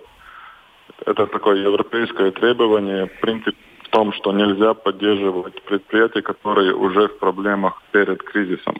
Это 1.06 1.28
такое 1.28 1.58
европейское 1.58 2.32
требование. 2.32 3.08
Принцип 3.22 3.56
в 3.84 3.90
том, 3.90 4.14
что 4.14 4.32
нельзя 4.32 4.74
поддерживать 4.74 5.62
предприятия, 5.64 6.22
которые 6.22 6.74
уже 6.76 7.08
в 7.08 7.20
проблемах 7.20 7.82
перед 7.92 8.22
кризисом. 8.24 8.76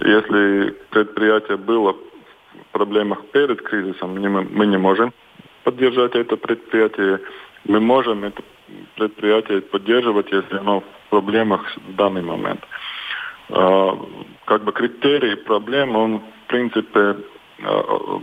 Если 0.00 0.70
предприятие 0.90 1.56
было 1.56 1.92
в 1.92 2.72
проблемах 2.72 3.24
перед 3.26 3.62
кризисом, 3.62 4.14
мы 4.14 4.66
не 4.66 4.78
можем 4.78 5.12
поддержать 5.62 6.14
это 6.14 6.36
предприятие. 6.36 7.20
Мы 7.64 7.80
можем 7.80 8.24
это 8.24 8.42
предприятие 8.96 9.60
поддерживать, 9.62 10.30
если 10.32 10.56
оно 10.56 10.80
в 10.80 11.10
проблемах 11.10 11.62
в 11.76 11.94
данный 11.94 12.22
момент. 12.22 12.60
А, 13.50 13.98
как 14.46 14.64
бы 14.64 14.72
критерий 14.72 15.36
проблем, 15.36 15.94
он 15.96 16.18
в 16.18 16.46
принципе 16.48 17.16
а, 17.62 18.20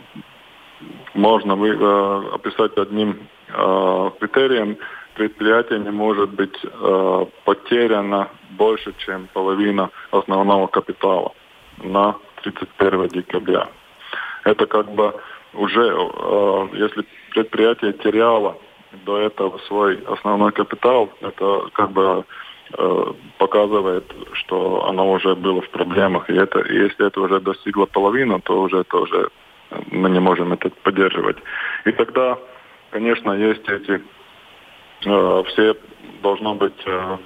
можно 1.13 1.53
а, 1.53 2.35
описать 2.35 2.77
одним 2.77 3.27
критерием. 4.19 4.77
Предприятие 5.13 5.79
не 5.79 5.91
может 5.91 6.29
быть 6.29 6.57
потеряно 7.43 8.29
больше, 8.51 8.93
чем 8.99 9.27
половина 9.33 9.89
основного 10.11 10.67
капитала 10.67 11.33
на 11.83 12.15
31 12.43 13.07
декабря. 13.09 13.67
Это 14.43 14.65
как 14.65 14.91
бы 14.91 15.13
уже, 15.53 15.83
если 16.73 17.05
предприятие 17.31 17.93
теряло 17.93 18.57
до 19.05 19.19
этого 19.19 19.57
свой 19.67 20.03
основной 20.07 20.51
капитал, 20.51 21.09
это 21.21 21.69
как 21.73 21.91
бы 21.91 22.25
э, 22.77 23.05
показывает, 23.37 24.11
что 24.33 24.85
оно 24.87 25.11
уже 25.11 25.35
было 25.35 25.61
в 25.61 25.69
проблемах. 25.69 26.29
И 26.29 26.33
это, 26.33 26.59
если 26.71 27.07
это 27.07 27.21
уже 27.21 27.39
достигло 27.39 27.85
половины, 27.85 28.39
то 28.41 28.61
уже 28.61 28.79
это 28.79 28.97
уже 28.97 29.29
мы 29.91 30.09
не 30.09 30.19
можем 30.19 30.53
это 30.53 30.69
поддерживать. 30.83 31.37
И 31.85 31.91
тогда, 31.91 32.37
конечно, 32.91 33.31
есть 33.31 33.67
эти 33.69 34.01
э, 35.05 35.43
все 35.47 35.75
должно 36.21 36.55
быть 36.55 36.81
э, 36.85 37.17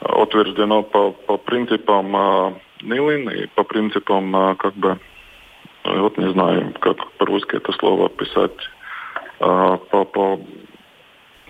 утверждено 0.00 0.82
по, 0.82 1.12
по 1.12 1.36
принципам 1.36 2.16
э, 2.16 2.52
Нилин 2.82 3.30
и 3.30 3.46
по 3.46 3.64
принципам 3.64 4.34
э, 4.36 4.54
как 4.56 4.74
бы 4.74 4.98
вот 5.94 6.18
не 6.18 6.30
знаю, 6.32 6.74
как 6.80 7.10
по-русски 7.12 7.56
это 7.56 7.72
слово 7.72 8.06
описать 8.06 8.52
а, 9.38 9.76
по, 9.76 10.04
по, 10.04 10.40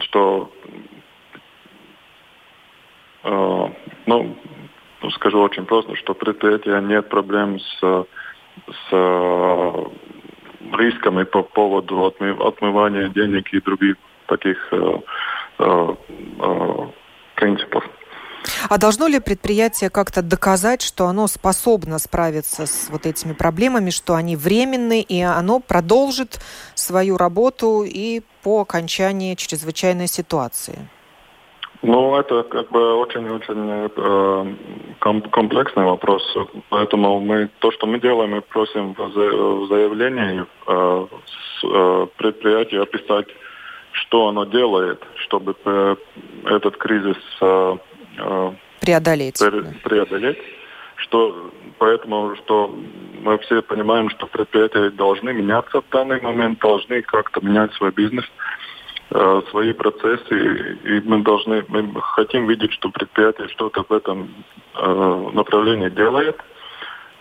что 0.01 0.53
а, 3.23 3.73
ну, 4.07 4.37
скажу 5.13 5.41
очень 5.41 5.65
просто, 5.65 5.97
что 5.97 6.15
предприятия 6.15 6.81
нет 6.81 7.09
проблем 7.09 7.59
с, 7.61 8.07
с 8.91 8.93
рисками 10.73 11.25
по 11.25 11.43
поводу 11.43 12.05
отмывания 12.05 13.09
денег 13.09 13.53
и 13.53 13.61
других 13.61 13.97
таких 14.27 14.73
принципов. 17.37 17.85
А 18.69 18.79
должно 18.79 19.07
ли 19.07 19.21
предприятие 19.21 19.91
как-то 19.91 20.23
доказать, 20.23 20.83
что 20.83 21.07
оно 21.07 21.27
способно 21.27 21.99
справиться 21.99 22.67
с 22.67 22.89
вот 22.91 23.07
этими 23.07 23.33
проблемами, 23.33 23.91
что 23.91 24.15
они 24.15 24.37
временны, 24.37 25.01
и 25.01 25.21
оно 25.21 25.61
продолжит 25.61 26.41
свою 26.75 27.17
работу 27.17 27.85
и 27.85 28.23
по 28.43 28.61
окончании 28.61 29.35
чрезвычайной 29.35 30.07
ситуации? 30.07 30.89
Ну, 31.83 32.17
это 32.17 32.43
как 32.43 32.71
бы 32.71 32.95
очень-очень 32.95 33.91
э, 33.97 34.55
комплексный 35.31 35.85
вопрос. 35.85 36.23
Поэтому 36.71 37.21
мы 37.21 37.49
то, 37.59 37.71
что 37.71 37.87
мы 37.87 38.01
делаем, 38.01 38.31
мы 38.31 38.41
просим 38.41 38.95
в 38.95 39.69
заявлении 39.69 40.45
э, 40.67 41.07
с, 41.27 41.65
э, 41.65 42.07
предприятия 42.17 42.83
описать, 42.83 43.27
что 43.93 44.29
оно 44.29 44.45
делает, 44.45 45.03
чтобы 45.17 45.55
э, 45.65 45.97
этот 46.47 46.77
кризис 46.77 47.17
э, 47.41 47.77
Э, 48.19 48.53
преодолеть. 48.81 49.39
преодолеть. 49.83 50.39
Что, 50.97 51.51
поэтому 51.79 52.35
что 52.37 52.75
мы 53.23 53.39
все 53.39 53.63
понимаем, 53.63 54.09
что 54.11 54.27
предприятия 54.27 54.91
должны 54.91 55.33
меняться 55.33 55.81
в 55.81 55.89
данный 55.91 56.21
момент, 56.21 56.59
должны 56.61 57.03
как-то 57.03 57.45
менять 57.45 57.73
свой 57.75 57.91
бизнес, 57.93 58.25
э, 59.11 59.43
свои 59.51 59.73
процессы, 59.73 60.79
и 60.85 61.01
мы 61.01 61.23
должны, 61.23 61.65
мы 61.69 62.01
хотим 62.01 62.47
видеть, 62.47 62.73
что 62.73 62.89
предприятие 62.89 63.49
что-то 63.49 63.85
в 63.87 63.93
этом 63.93 64.35
э, 64.75 65.31
направлении 65.33 65.91
делает. 65.91 66.37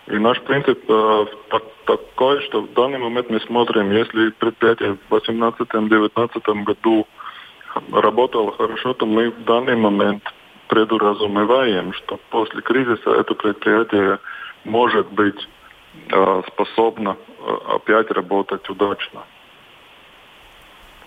И 0.06 0.18
наш 0.18 0.40
принцип 0.42 0.84
э, 0.88 1.26
так, 1.50 1.62
такой, 1.84 2.40
что 2.42 2.62
в 2.62 2.72
данный 2.74 2.98
момент 2.98 3.28
мы 3.28 3.40
смотрим, 3.40 3.90
если 3.90 4.30
предприятие 4.30 4.96
в 5.08 5.14
2018-2019 5.14 6.62
году 6.62 7.06
работало 7.92 8.52
хорошо, 8.52 8.94
то 8.94 9.04
мы 9.04 9.30
в 9.30 9.44
данный 9.44 9.76
момент 9.76 10.22
предуразумеваем, 10.68 11.92
что 11.92 12.18
после 12.30 12.62
кризиса 12.62 13.10
это 13.10 13.34
предприятие 13.34 14.18
может 14.64 15.10
быть 15.12 15.48
э, 16.10 16.42
способно 16.48 17.16
э, 17.16 17.56
опять 17.74 18.10
работать 18.10 18.68
удачно. 18.68 19.22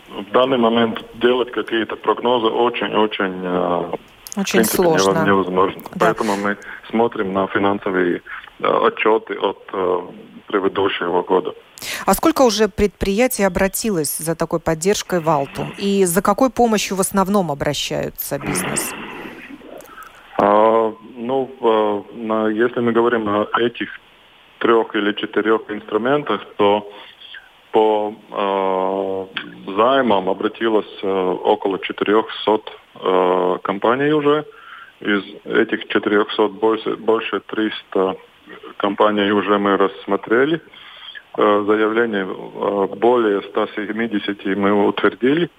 В 0.10 0.32
данный 0.32 0.58
момент 0.58 1.04
делать 1.15 1.52
какие-то 1.52 1.95
прогнозы 1.95 2.48
очень-очень 2.48 3.41
э, 3.43 3.91
очень 4.36 4.60
принципе, 4.60 4.84
сложно. 4.84 5.26
невозможно. 5.26 5.82
Да. 5.95 6.08
Поэтому 6.08 6.36
мы 6.38 6.58
смотрим 6.89 7.34
на 7.34 7.48
финансовые 7.48 8.22
э, 8.60 8.88
отчеты 8.88 9.36
от 9.36 9.60
э, 9.74 10.02
предыдущего 10.48 11.24
года. 11.24 11.54
А 12.06 12.13
сколько 12.13 12.41
уже 12.41 12.67
предприятий 12.67 13.43
обратилось 13.43 14.17
за 14.17 14.36
такой 14.36 14.60
поддержкой 14.60 15.19
в 15.19 15.30
Алту? 15.30 15.67
И 15.78 16.06
за 16.06 16.22
какой 16.22 16.50
помощью 16.50 16.98
в 16.98 17.00
основном 17.02 17.52
обращаются 17.52 18.38
бизнес? 18.39 18.91
А, 20.38 20.93
ну, 21.15 21.50
а, 21.62 22.04
на, 22.13 22.19
если 22.50 22.80
мы 22.80 22.92
говорим 22.92 23.28
о 23.28 23.48
этих 23.60 23.89
трех 24.60 24.96
или 24.96 25.13
четырех 25.13 25.62
инструментах, 25.70 26.46
то 26.58 26.89
по 27.72 28.13
э, 28.32 29.72
займам 29.76 30.30
обратилось 30.30 31.00
э, 31.02 31.08
около 31.08 31.80
400 31.80 32.62
э, 32.96 33.58
компаний 33.63 34.12
уже. 34.12 34.46
Из 35.02 35.24
этих 35.46 35.88
400 35.88 36.48
больше, 36.48 36.96
больше 36.98 37.39
300 37.39 38.18
компаний 38.78 39.32
уже 39.32 39.58
мы 39.60 39.78
рассмотрели. 39.78 40.62
Э, 41.38 41.63
заявление 41.68 42.26
э, 42.26 42.88
более 42.96 43.42
170 43.44 44.46
мы 44.58 44.88
утвердили. 44.88 45.50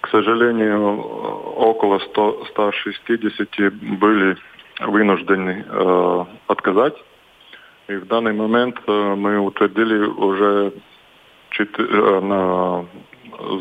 К 0.00 0.08
сожалению, 0.08 1.00
около 1.00 1.98
100, 1.98 2.46
160 2.50 3.72
были 3.98 4.36
вынуждены 4.80 5.64
э, 5.68 6.24
отказать. 6.48 6.94
И 7.88 7.94
в 7.94 8.06
данный 8.06 8.32
момент 8.32 8.78
э, 8.86 9.14
мы 9.14 9.38
утвердили 9.38 10.06
уже 10.06 10.72
4, 11.50 11.88
э, 11.88 12.20
на 12.20 12.84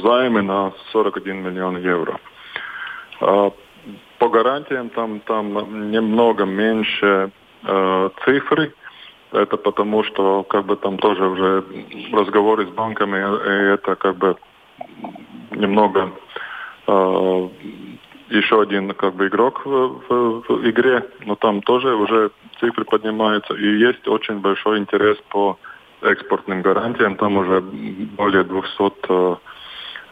займы 0.02 0.42
на 0.42 0.74
41 0.92 1.44
миллион 1.44 1.78
евро. 1.78 2.20
А 3.22 3.52
по 4.20 4.30
гарантиям 4.30 4.90
там, 4.90 5.20
там 5.22 5.92
немного 5.92 6.46
меньше 6.46 7.32
э, 7.64 8.10
цифры. 8.24 8.74
Это 9.32 9.58
потому, 9.58 10.04
что 10.04 10.44
как 10.44 10.66
бы 10.66 10.76
там 10.76 10.98
тоже 10.98 11.28
уже 11.28 11.64
разговоры 12.14 12.68
с 12.68 12.70
банками, 12.70 13.18
и 13.18 13.74
это 13.74 13.96
как 13.96 14.18
бы 14.18 14.38
немного 15.52 16.12
э, 16.88 17.50
еще 18.30 18.62
один 18.62 18.94
как 18.94 19.16
бы 19.16 19.28
игрок 19.28 19.66
в, 19.66 20.02
в, 20.08 20.44
в 20.48 20.70
игре, 20.70 21.04
но 21.26 21.36
там 21.36 21.62
тоже 21.62 21.94
уже 21.96 22.32
цифры 22.60 22.86
поднимаются. 22.86 23.54
И 23.54 23.78
есть 23.78 24.08
очень 24.08 24.40
большой 24.40 24.80
интерес 24.80 25.18
по 25.30 25.58
экспортным 26.02 26.62
гарантиям. 26.62 27.16
Там 27.16 27.38
уже 27.38 27.62
более 27.62 28.44
200 28.44 28.68
э, 29.10 29.36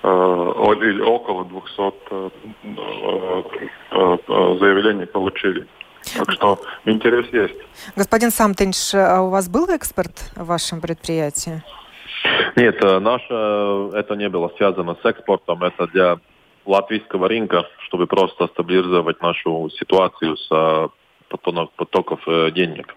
э, 0.03 0.53
или 0.81 1.01
около 1.01 1.45
200 1.45 1.93
э, 2.11 2.29
заявлений 4.59 5.05
получили. 5.05 5.67
Так 6.17 6.31
что 6.31 6.59
интерес 6.85 7.27
есть. 7.31 7.55
Господин 7.95 8.31
Самтинш, 8.31 8.93
а 8.93 9.21
у 9.21 9.29
вас 9.29 9.47
был 9.49 9.69
экспорт 9.69 10.31
в 10.35 10.45
вашем 10.45 10.81
предприятии? 10.81 11.63
Нет, 12.55 12.81
наше 12.81 13.33
это 13.93 14.15
не 14.15 14.29
было 14.29 14.51
связано 14.57 14.95
с 15.01 15.05
экспортом, 15.05 15.63
это 15.63 15.87
для 15.87 16.19
латвийского 16.65 17.27
рынка, 17.27 17.67
чтобы 17.87 18.07
просто 18.07 18.47
стабилизировать 18.47 19.21
нашу 19.21 19.69
ситуацию 19.69 20.37
с 20.37 20.47
э, 20.51 20.87
потоков 21.75 22.19
денег. 22.53 22.95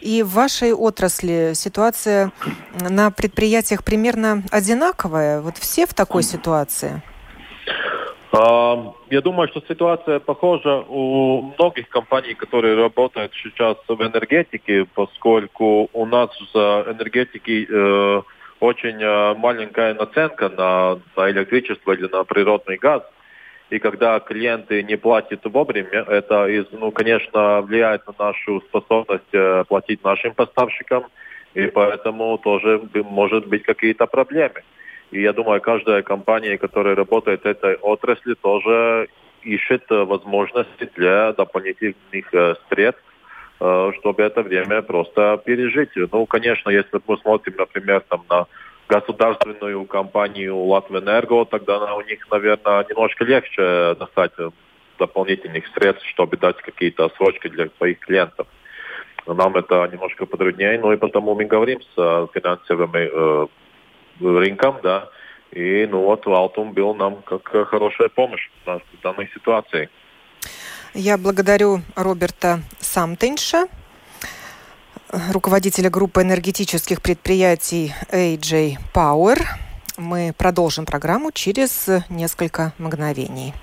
И 0.00 0.22
в 0.22 0.30
вашей 0.30 0.72
отрасли 0.72 1.52
ситуация 1.54 2.32
на 2.80 3.10
предприятиях 3.10 3.84
примерно 3.84 4.42
одинаковая? 4.50 5.40
Вот 5.40 5.56
все 5.58 5.86
в 5.86 5.94
такой 5.94 6.22
ситуации? 6.22 7.02
Я 9.10 9.20
думаю, 9.22 9.48
что 9.48 9.62
ситуация 9.66 10.20
похожа 10.20 10.84
у 10.88 11.54
многих 11.56 11.88
компаний, 11.88 12.34
которые 12.34 12.76
работают 12.76 13.32
сейчас 13.42 13.78
в 13.88 14.02
энергетике, 14.02 14.84
поскольку 14.94 15.88
у 15.92 16.06
нас 16.06 16.30
в 16.52 16.56
энергетике 16.56 17.66
э, 17.68 18.22
очень 18.60 19.02
э, 19.02 19.34
маленькая 19.34 19.94
наценка 19.94 20.48
на, 20.48 21.00
на 21.16 21.30
электричество 21.30 21.92
или 21.92 22.08
на 22.08 22.24
природный 22.24 22.76
газ. 22.76 23.02
И 23.70 23.78
когда 23.78 24.18
клиенты 24.20 24.82
не 24.82 24.96
платят 24.96 25.44
вовремя, 25.44 26.04
это, 26.08 26.48
ну, 26.72 26.90
конечно, 26.90 27.60
влияет 27.60 28.06
на 28.06 28.14
нашу 28.18 28.60
способность 28.62 29.32
э, 29.32 29.64
платить 29.68 30.02
нашим 30.02 30.34
поставщикам, 30.34 31.04
и 31.54 31.66
поэтому 31.66 32.38
тоже 32.38 32.80
может 32.94 33.46
быть 33.46 33.62
какие-то 33.62 34.06
проблемы. 34.06 34.62
И 35.10 35.20
я 35.20 35.32
думаю, 35.32 35.60
каждая 35.60 36.02
компания, 36.02 36.58
которая 36.58 36.94
работает 36.94 37.42
в 37.42 37.46
этой 37.46 37.76
отрасли, 37.76 38.34
тоже 38.34 39.08
ищет 39.42 39.84
э, 39.90 40.04
возможности 40.04 40.90
для 40.96 41.32
дополнительных 41.32 42.58
средств, 42.70 43.04
чтобы 43.58 44.22
это 44.22 44.42
время 44.42 44.82
просто 44.82 45.40
пережить. 45.44 45.90
Ну, 46.12 46.26
конечно, 46.26 46.70
если 46.70 47.00
мы 47.06 47.18
смотрим, 47.18 47.54
например, 47.58 48.02
там, 48.08 48.24
на 48.30 48.46
государственную 48.88 49.84
компанию 49.86 50.56
Латвэнерго, 50.56 51.44
тогда 51.44 51.94
у 51.94 52.02
них, 52.02 52.30
наверное, 52.30 52.86
немножко 52.88 53.24
легче 53.24 53.96
достать 53.98 54.32
дополнительных 54.98 55.66
средств, 55.74 56.06
чтобы 56.08 56.36
дать 56.36 56.56
какие-то 56.58 57.08
срочки 57.16 57.48
для 57.48 57.68
своих 57.76 57.98
клиентов. 58.00 58.46
Но 59.26 59.34
нам 59.34 59.56
это 59.56 59.88
немножко 59.92 60.26
потруднее, 60.26 60.78
ну 60.78 60.92
и 60.92 60.96
потому 60.96 61.34
мы 61.34 61.44
говорим 61.44 61.80
с 61.82 62.28
финансовыми 62.32 63.48
рынкам, 64.20 64.76
да. 64.82 65.08
И 65.50 65.86
ну 65.90 66.02
вот 66.02 66.26
Алтум 66.26 66.72
был 66.72 66.94
нам 66.94 67.22
как 67.22 67.46
хорошая 67.68 68.08
помощь 68.08 68.48
в 68.64 69.02
данной 69.02 69.28
ситуации. 69.34 69.88
Я 70.98 71.16
благодарю 71.16 71.82
Роберта 71.94 72.60
Самтенша, 72.80 73.68
руководителя 75.30 75.90
группы 75.90 76.22
энергетических 76.22 77.00
предприятий 77.00 77.94
AJ 78.10 78.78
Power. 78.92 79.40
Мы 79.96 80.34
продолжим 80.36 80.86
программу 80.86 81.30
через 81.30 81.86
несколько 82.08 82.72
мгновений. 82.78 83.54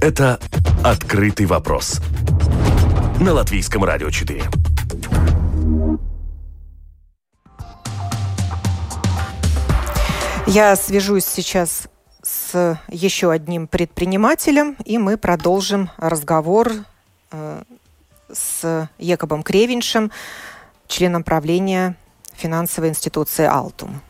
Это 0.00 0.40
«Открытый 0.82 1.44
вопрос» 1.44 2.00
на 3.20 3.34
Латвийском 3.34 3.84
радио 3.84 4.08
4. 4.08 4.42
Я 10.46 10.76
свяжусь 10.76 11.26
сейчас 11.26 11.88
с 12.54 12.80
еще 12.88 13.32
одним 13.32 13.66
предпринимателем, 13.66 14.76
и 14.84 14.96
мы 14.96 15.16
продолжим 15.16 15.90
разговор 15.96 16.72
э, 17.32 17.62
с 18.32 18.88
Якобом 18.98 19.42
Кревиншем, 19.42 20.12
членом 20.86 21.24
правления 21.24 21.96
финансовой 22.34 22.90
институции 22.90 23.44
«Алтум». 23.44 24.00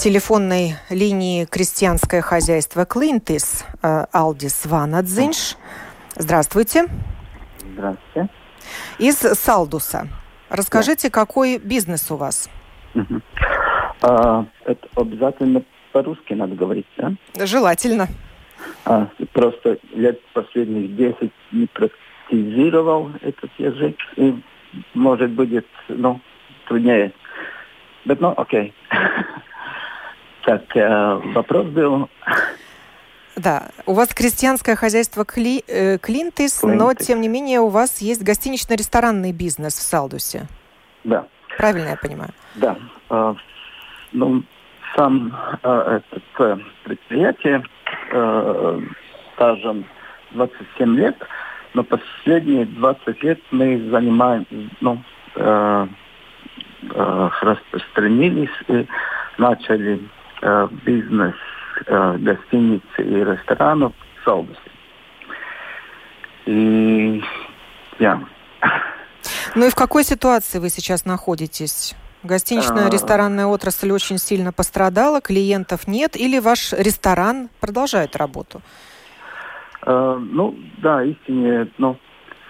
Телефонной 0.00 0.76
линии 0.88 1.44
крестьянское 1.44 2.22
хозяйство 2.22 2.86
Клинтис 2.86 3.66
э, 3.82 4.06
Алдис 4.12 4.64
Ванадзинш. 4.64 5.56
Здравствуйте. 6.16 6.86
Здравствуйте. 7.74 8.30
Из 8.98 9.16
Салдуса. 9.16 10.08
Расскажите, 10.48 11.08
да. 11.08 11.12
какой 11.12 11.58
бизнес 11.58 12.10
у 12.10 12.16
вас? 12.16 12.48
Угу. 12.94 13.20
А, 14.00 14.46
это 14.64 14.88
обязательно 14.96 15.62
по-русски 15.92 16.32
надо 16.32 16.54
говорить, 16.54 16.86
да? 16.96 17.12
Желательно. 17.44 18.08
А, 18.86 19.06
просто 19.34 19.78
лет 19.92 20.18
последних 20.32 20.96
10 20.96 21.30
не 21.52 21.66
практизировал 21.66 23.10
этот 23.20 23.50
язык, 23.58 23.96
и 24.16 24.34
может 24.94 25.30
будет, 25.32 25.66
ну, 25.88 26.22
труднее. 26.66 27.12
Но, 28.06 28.16
ну, 28.18 28.34
окей. 28.34 28.72
Так, 30.44 30.62
э, 30.74 31.14
вопрос 31.34 31.66
был... 31.66 32.08
Да, 33.36 33.68
у 33.86 33.94
вас 33.94 34.12
крестьянское 34.12 34.76
хозяйство 34.76 35.24
Кли, 35.24 35.62
э, 35.66 35.98
Клинтис, 35.98 36.60
Клинтис, 36.60 36.62
но 36.62 36.94
тем 36.94 37.20
не 37.20 37.28
менее 37.28 37.60
у 37.60 37.68
вас 37.68 38.02
есть 38.02 38.22
гостинично-ресторанный 38.22 39.32
бизнес 39.32 39.74
в 39.74 39.82
Салдусе. 39.82 40.46
Да. 41.04 41.26
Правильно 41.56 41.90
я 41.90 41.96
понимаю? 41.96 42.30
Да. 42.56 42.76
Э, 43.08 43.34
ну, 44.12 44.42
сам 44.96 45.34
э, 45.62 46.00
это 46.10 46.60
предприятие 46.84 47.62
э, 48.12 48.80
стажем 49.34 49.84
27 50.32 50.96
лет, 50.96 51.16
но 51.74 51.84
последние 51.84 52.66
20 52.66 53.22
лет 53.22 53.40
мы 53.50 53.88
занимаем, 53.90 54.46
ну, 54.80 55.02
э, 55.36 55.86
э, 56.94 57.28
распространились 57.40 58.50
и 58.68 58.86
начали 59.38 60.00
э, 60.42 60.68
бизнес 60.84 61.34
э, 61.86 62.16
гостиниц 62.18 62.82
и 62.98 63.02
ресторанов 63.02 63.92
в 64.20 64.24
Салдусе. 64.24 64.58
И 66.46 67.22
я. 67.98 68.20
Ну 69.54 69.66
и 69.66 69.70
в 69.70 69.74
какой 69.74 70.04
ситуации 70.04 70.58
вы 70.58 70.70
сейчас 70.70 71.04
находитесь? 71.04 71.94
Гостиничная 72.22 72.86
а. 72.86 72.90
ресторанная 72.90 73.46
отрасль 73.46 73.90
очень 73.90 74.18
сильно 74.18 74.52
пострадала, 74.52 75.20
клиентов 75.20 75.86
нет, 75.86 76.16
или 76.16 76.38
ваш 76.38 76.72
ресторан 76.72 77.48
продолжает 77.60 78.16
работу? 78.16 78.60
Uh, 79.82 80.18
ну, 80.18 80.54
да, 80.78 81.02
истинно, 81.02 81.66
ну, 81.78 81.96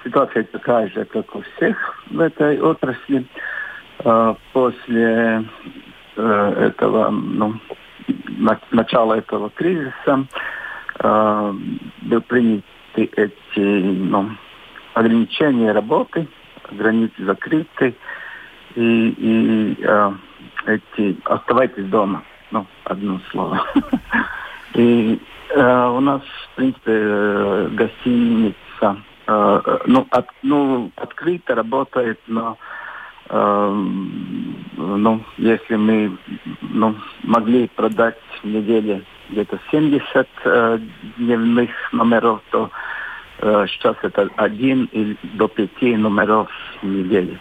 ситуация 0.03 0.42
такая 0.44 0.88
же, 0.88 1.05
как 1.05 1.33
у 1.37 1.42
всех 1.42 1.76
в 2.11 2.18
этой 2.18 2.61
отрасли. 2.61 3.26
После 4.53 5.44
этого, 6.16 7.11
ну, 7.11 7.61
начала 8.70 9.14
этого 9.14 9.50
кризиса 9.50 10.26
э, 10.98 11.54
были 12.02 12.20
приняты 12.20 12.64
эти 12.96 13.58
ну, 13.58 14.30
ограничения 14.94 15.72
работы, 15.72 16.28
границы 16.70 17.24
закрыты, 17.24 17.94
и, 18.74 19.08
и 19.16 19.76
э, 19.82 20.12
эти 20.66 21.16
оставайтесь 21.24 21.86
дома, 21.86 22.22
ну, 22.50 22.66
одно 22.84 23.20
слово. 23.30 23.64
И 24.74 25.20
э, 25.48 25.86
у 25.88 25.98
нас, 25.98 26.22
в 26.22 26.54
принципе, 26.54 26.92
э, 26.92 27.68
гостиница, 27.72 29.02
э, 29.26 29.78
ну, 29.86 30.06
от, 30.10 30.28
ну, 30.42 30.92
открыто 30.94 31.56
работает, 31.56 32.20
но 32.28 32.56
Эм, 32.56 32.56
ну, 33.32 35.20
если 35.38 35.76
мы 35.76 36.18
ну, 36.62 36.96
могли 37.22 37.68
продать 37.68 38.18
в 38.42 38.46
неделе 38.46 39.04
где-то 39.30 39.58
70 39.70 40.28
э, 40.44 40.78
дневных 41.16 41.70
номеров, 41.92 42.40
то 42.50 42.70
э, 43.38 43.66
сейчас 43.68 43.96
это 44.02 44.28
один 44.36 44.86
или 44.92 45.16
до 45.34 45.48
пяти 45.48 45.96
номеров 45.96 46.48
в 46.82 46.86
неделю. 46.86 47.38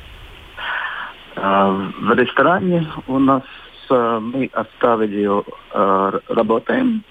Э, 1.36 1.90
в 2.02 2.14
ресторане 2.14 2.88
у 3.08 3.18
нас 3.18 3.44
э, 3.90 4.20
мы 4.22 4.50
оставили, 4.54 5.28
э, 5.74 6.20
работаем, 6.28 7.04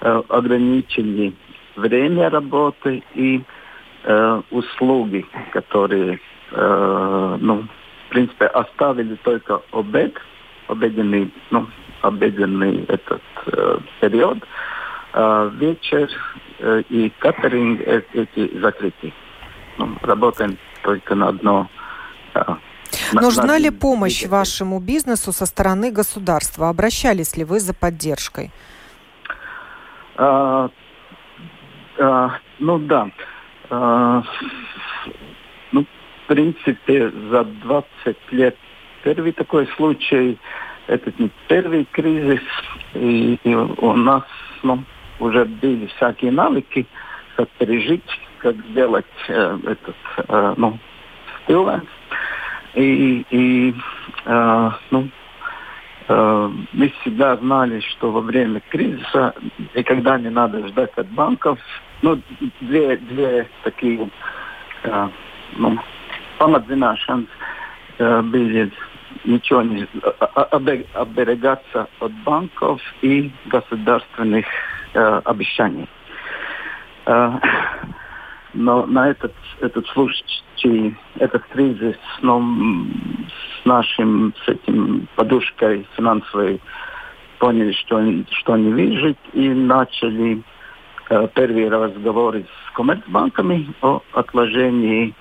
э, 0.00 0.22
ограничили 0.28 1.32
время 1.76 2.28
работы 2.28 3.02
и 3.14 3.42
э, 4.04 4.42
услуги, 4.50 5.24
которые 5.52 6.20
э, 6.50 7.36
ну, 7.40 7.64
принципе, 8.12 8.46
оставили 8.46 9.14
только 9.16 9.62
обед, 9.72 10.14
обеденный, 10.68 11.32
ну, 11.50 11.66
обеденный 12.02 12.84
этот 12.84 13.22
э, 13.46 13.78
период. 14.00 14.38
А 15.14 15.48
вечер 15.48 16.10
э, 16.58 16.82
и 16.88 17.10
катеринг 17.18 17.80
э, 17.80 18.02
эти 18.12 18.58
закрыты. 18.58 19.12
Ну, 19.78 19.96
работаем 20.02 20.58
только 20.82 21.14
на 21.14 21.28
одно 21.28 21.68
э, 22.34 22.42
Нужна 23.12 23.58
ли 23.58 23.70
помощь 23.70 24.26
вашему 24.26 24.78
бизнесу 24.78 25.32
со 25.32 25.46
стороны 25.46 25.90
государства? 25.90 26.68
Обращались 26.68 27.36
ли 27.36 27.44
вы 27.44 27.60
за 27.60 27.72
поддержкой? 27.72 28.50
А, 30.16 30.68
а, 31.98 32.30
ну 32.58 32.78
да. 32.78 33.10
А, 33.70 34.22
принципе, 36.32 37.10
за 37.30 37.44
20 37.44 38.16
лет 38.30 38.56
первый 39.04 39.32
такой 39.32 39.66
случай. 39.76 40.38
Это 40.86 41.12
не 41.18 41.30
первый 41.46 41.86
кризис. 41.92 42.40
И, 42.94 43.38
и 43.44 43.54
у 43.54 43.92
нас 43.92 44.24
ну, 44.62 44.82
уже 45.20 45.44
были 45.44 45.86
всякие 45.96 46.32
навыки, 46.32 46.86
как 47.36 47.50
пережить, 47.50 48.20
как 48.38 48.56
сделать 48.70 49.04
э, 49.28 49.58
этот, 49.64 49.96
э, 50.28 50.54
ну, 50.56 50.78
стилы. 51.44 51.82
И, 52.74 53.26
и 53.30 53.74
э, 54.24 54.70
ну, 54.90 55.08
э, 56.08 56.50
мы 56.72 56.92
всегда 57.00 57.36
знали, 57.36 57.80
что 57.80 58.10
во 58.10 58.22
время 58.22 58.62
кризиса 58.70 59.34
никогда 59.74 60.18
не 60.18 60.30
надо 60.30 60.66
ждать 60.68 60.92
от 60.96 61.08
банков. 61.08 61.58
Ну, 62.00 62.18
две, 62.62 62.96
две 62.96 63.48
такие 63.64 64.08
э, 64.84 65.08
ну, 65.56 65.78
памятзināšanas 66.38 67.26
э, 67.98 68.22
были 68.22 68.72
ничего 69.24 69.62
не 69.62 69.86
оберегаться 70.94 71.88
от 72.00 72.12
банков 72.24 72.80
и 73.02 73.30
государственных 73.46 74.46
обещаний. 74.94 75.88
Но 78.54 78.86
на 78.86 79.10
этот, 79.10 79.32
этот 79.60 79.86
случай, 79.88 80.96
этот 81.18 81.44
кризис, 81.44 81.96
ну, 82.20 82.86
с 83.28 83.64
нашим, 83.64 84.34
с 84.44 84.48
этим 84.48 85.08
подушкой 85.16 85.86
финансовой 85.96 86.60
поняли, 87.38 87.72
что, 87.72 88.00
что 88.38 88.56
не 88.56 88.72
выжить, 88.72 89.18
и 89.32 89.48
начали 89.48 90.42
э, 91.08 91.28
первые 91.34 91.70
разговоры 91.70 92.44
с 92.44 92.72
коммерцбанками 92.72 93.74
о 93.80 94.00
отложении 94.12 95.14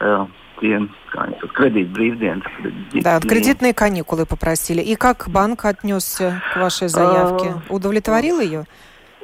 э, 0.00 0.26
кредит 0.58 1.88
брīvdienas. 1.88 2.44
Да, 2.92 3.20
кредитные 3.20 3.74
каникулы 3.74 4.26
попросили. 4.26 4.82
И 4.82 4.96
как 4.96 5.28
банк 5.28 5.64
отнесся 5.64 6.42
к 6.52 6.56
вашей 6.56 6.88
заявке? 6.88 7.54
А, 7.68 7.72
Удовлетворил 7.72 8.40
ее? 8.40 8.64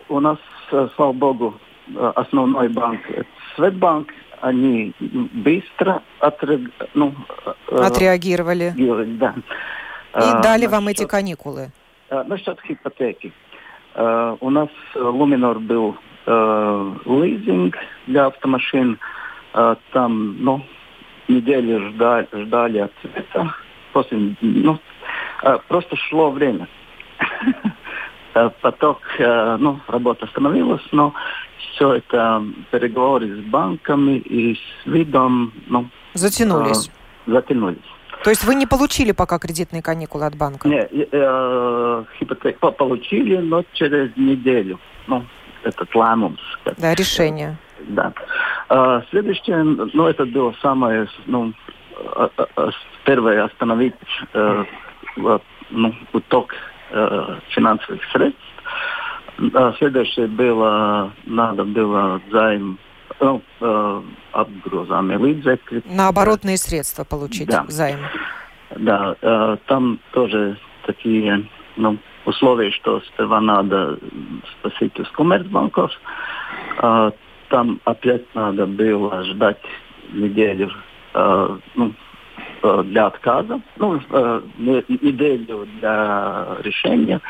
У 0.08 0.20
нас, 0.20 0.38
э, 0.72 0.88
слава 0.96 1.12
богу, 1.12 1.54
э, 1.88 2.12
основной 2.16 2.68
банк 2.68 3.00
Светбанк, 3.56 4.08
они 4.40 4.94
быстро 5.00 6.02
отреаг... 6.20 6.60
ну, 6.94 7.14
э, 7.68 7.76
отреагировали. 7.76 8.74
Да. 9.18 9.34
И 10.14 10.28
а, 10.30 10.42
дали 10.42 10.66
вам 10.66 10.88
эти 10.88 11.06
каникулы. 11.06 11.70
Насчет 12.10 12.58
ипотеки. 12.68 13.32
А, 13.94 14.36
у 14.40 14.50
нас 14.50 14.68
Луминор 14.94 15.58
был 15.58 15.96
а, 16.26 16.94
лизинг 17.06 17.76
для 18.06 18.26
автомашин. 18.26 18.98
А, 19.54 19.76
там, 19.92 20.36
ну, 20.42 20.64
неделю 21.34 21.90
ждали, 21.90 22.28
ждали 22.32 22.78
ответа. 22.78 23.54
После, 23.92 24.36
ну, 24.40 24.78
а, 25.42 25.58
просто 25.58 25.96
шло 25.96 26.30
время. 26.30 26.68
Поток, 28.62 29.02
ну, 29.18 29.78
работа 29.88 30.24
остановилась, 30.24 30.80
но 30.90 31.12
все 31.58 31.94
это 31.94 32.42
переговоры 32.70 33.26
с 33.36 33.40
банками 33.44 34.18
и 34.18 34.54
с 34.54 34.86
видом, 34.86 35.52
ну... 35.66 35.88
Затянулись. 36.14 36.88
Э, 37.26 37.30
затянулись. 37.32 37.78
То 38.24 38.30
есть 38.30 38.44
вы 38.44 38.54
не 38.54 38.66
получили 38.66 39.12
пока 39.12 39.38
кредитные 39.38 39.82
каникулы 39.82 40.26
от 40.26 40.36
банка? 40.36 40.68
Нет, 40.68 40.90
э, 40.92 42.04
хипотеку 42.18 42.72
получили, 42.72 43.36
но 43.38 43.64
через 43.72 44.16
неделю. 44.16 44.78
Ну, 45.08 45.24
этот 45.64 45.94
ламумс. 45.94 46.40
Да, 46.78 46.94
решение. 46.94 47.56
Да. 47.88 48.12
А, 48.68 49.02
следующее, 49.10 49.62
ну, 49.64 50.06
это 50.06 50.24
было 50.26 50.54
самое, 50.62 51.08
ну, 51.26 51.52
а, 52.14 52.30
а, 52.36 52.70
первое 53.04 53.44
остановить 53.44 53.94
э, 54.32 54.64
ну, 55.70 55.94
уток 56.12 56.54
э, 56.90 57.38
финансовых 57.50 58.00
средств. 58.12 58.40
А 59.54 59.72
следующее 59.78 60.26
было, 60.26 61.12
надо 61.24 61.64
было 61.64 62.20
займ 62.30 62.78
ну, 63.20 63.42
э, 63.60 64.02
обгрузами 64.32 65.16
līdzekļi. 65.16 65.82
На 65.86 66.08
оборотные 66.08 66.56
средства 66.58 67.04
получить 67.04 67.48
да. 67.48 67.64
займ. 67.68 67.98
Да, 68.76 69.16
э, 69.20 69.56
там 69.66 69.98
тоже 70.12 70.58
такие 70.86 71.48
ну, 71.76 71.98
условия, 72.24 72.70
что 72.70 73.00
сперва 73.00 73.40
надо 73.40 73.98
спросить 74.58 74.98
из 74.98 75.08
коммерцбанков. 75.08 75.90
Э, 76.78 77.10
там 77.48 77.80
опять 77.84 78.34
надо 78.34 78.66
было 78.66 79.24
ждать 79.24 79.60
неделю 80.12 80.70
э, 81.14 81.58
ну, 81.74 81.94
для 82.84 83.06
отказа, 83.06 83.60
ну, 83.76 84.00
неделю 84.58 85.66
для 85.80 86.56
решения, 86.60 87.20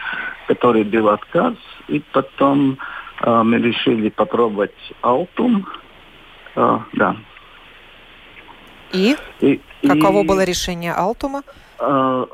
который 0.46 0.84
был 0.84 1.08
отказ. 1.08 1.54
И 1.88 2.02
потом 2.12 2.78
э, 3.22 3.42
мы 3.42 3.58
решили 3.58 4.10
попробовать 4.10 4.74
Алтум. 5.00 5.66
Э, 6.54 6.78
да. 6.92 7.16
И? 8.92 9.16
и 9.40 9.60
Каково 9.86 10.22
и, 10.22 10.26
было 10.26 10.44
решение 10.44 10.92
Алтума? 10.92 11.42
Э, 11.80 12.26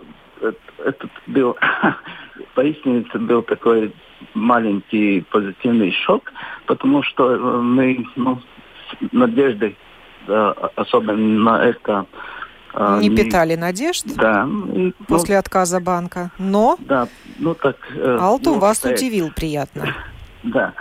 этот 0.85 1.11
был, 1.27 1.57
поистине, 2.55 3.05
был 3.15 3.43
такой 3.43 3.93
маленький 4.35 5.23
позитивный 5.31 5.93
шок, 5.93 6.33
потому 6.67 7.03
что 7.03 7.35
э, 7.35 7.61
мы 7.61 8.07
ну, 8.17 8.41
с 8.91 9.13
надеждой, 9.13 9.77
да, 10.27 10.53
особенно 10.77 11.17
на 11.17 11.65
это... 11.65 12.07
Э, 12.75 12.99
не, 13.01 13.09
не 13.09 13.17
питали 13.17 13.55
надежд 13.55 14.05
да, 14.17 14.49
и, 14.75 14.93
после 15.07 15.35
ну, 15.35 15.41
отказа 15.41 15.81
банка, 15.81 16.31
но 16.39 16.77
да, 16.81 17.09
ну, 17.39 17.55
так, 17.55 17.77
э, 17.95 18.19
Алтум 18.21 18.55
ну, 18.55 18.61
вас 18.61 18.79
стоять. 18.79 18.99
удивил 19.01 19.31
приятно. 19.35 19.87
Да, 20.45 20.73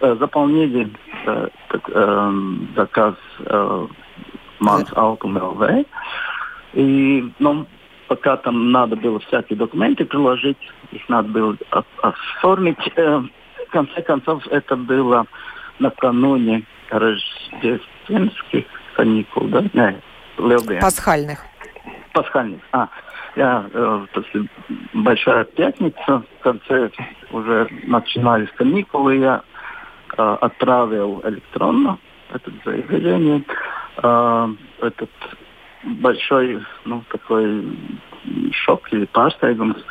заполнили 0.00 0.90
так, 1.24 1.88
заказ 2.74 3.14
Манс 4.58 4.88
Алтум 4.96 5.36
ЛВ, 5.36 5.86
и 6.74 7.32
ну, 7.38 7.66
пока 8.14 8.36
там 8.36 8.70
надо 8.70 8.94
было 8.94 9.18
всякие 9.18 9.58
документы 9.58 10.04
приложить, 10.04 10.58
их 10.92 11.08
надо 11.08 11.28
было 11.28 11.56
оформить. 12.00 12.78
Э, 12.94 13.22
в 13.66 13.70
конце 13.70 14.02
концов, 14.02 14.46
это 14.52 14.76
было 14.76 15.26
накануне 15.80 16.62
рождественских 16.90 18.66
каникул, 18.94 19.48
да? 19.48 19.62
Не, 19.72 20.00
Левден. 20.38 20.80
Пасхальных. 20.80 21.40
Пасхальных. 22.12 22.60
А, 22.70 22.88
я 23.34 23.66
э, 23.72 24.06
после 24.12 24.44
Большая 24.92 25.42
пятница, 25.44 26.22
в 26.38 26.42
конце 26.42 26.90
уже 27.32 27.68
начинались 27.82 28.50
каникулы, 28.50 29.16
я 29.16 29.42
э, 30.16 30.36
отправил 30.40 31.20
электронно 31.24 31.98
это 32.32 32.52
заявление. 32.64 33.42
Э, 34.00 34.48
этот 34.82 35.10
большой, 35.84 36.64
ну, 36.84 37.02
такой 37.08 37.64
шок 38.52 38.92
или 38.92 39.06
pārsteigums 39.06 39.82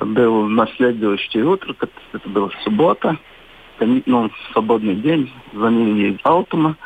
был 0.00 0.46
на 0.48 0.66
следующее 0.76 1.44
утро, 1.44 1.74
это 2.12 2.28
была 2.28 2.50
суббота, 2.64 3.16
ну, 4.06 4.30
свободный 4.52 4.94
день, 4.94 5.32
звонили 5.52 6.14
из 6.14 6.20
Алтума, 6.22 6.76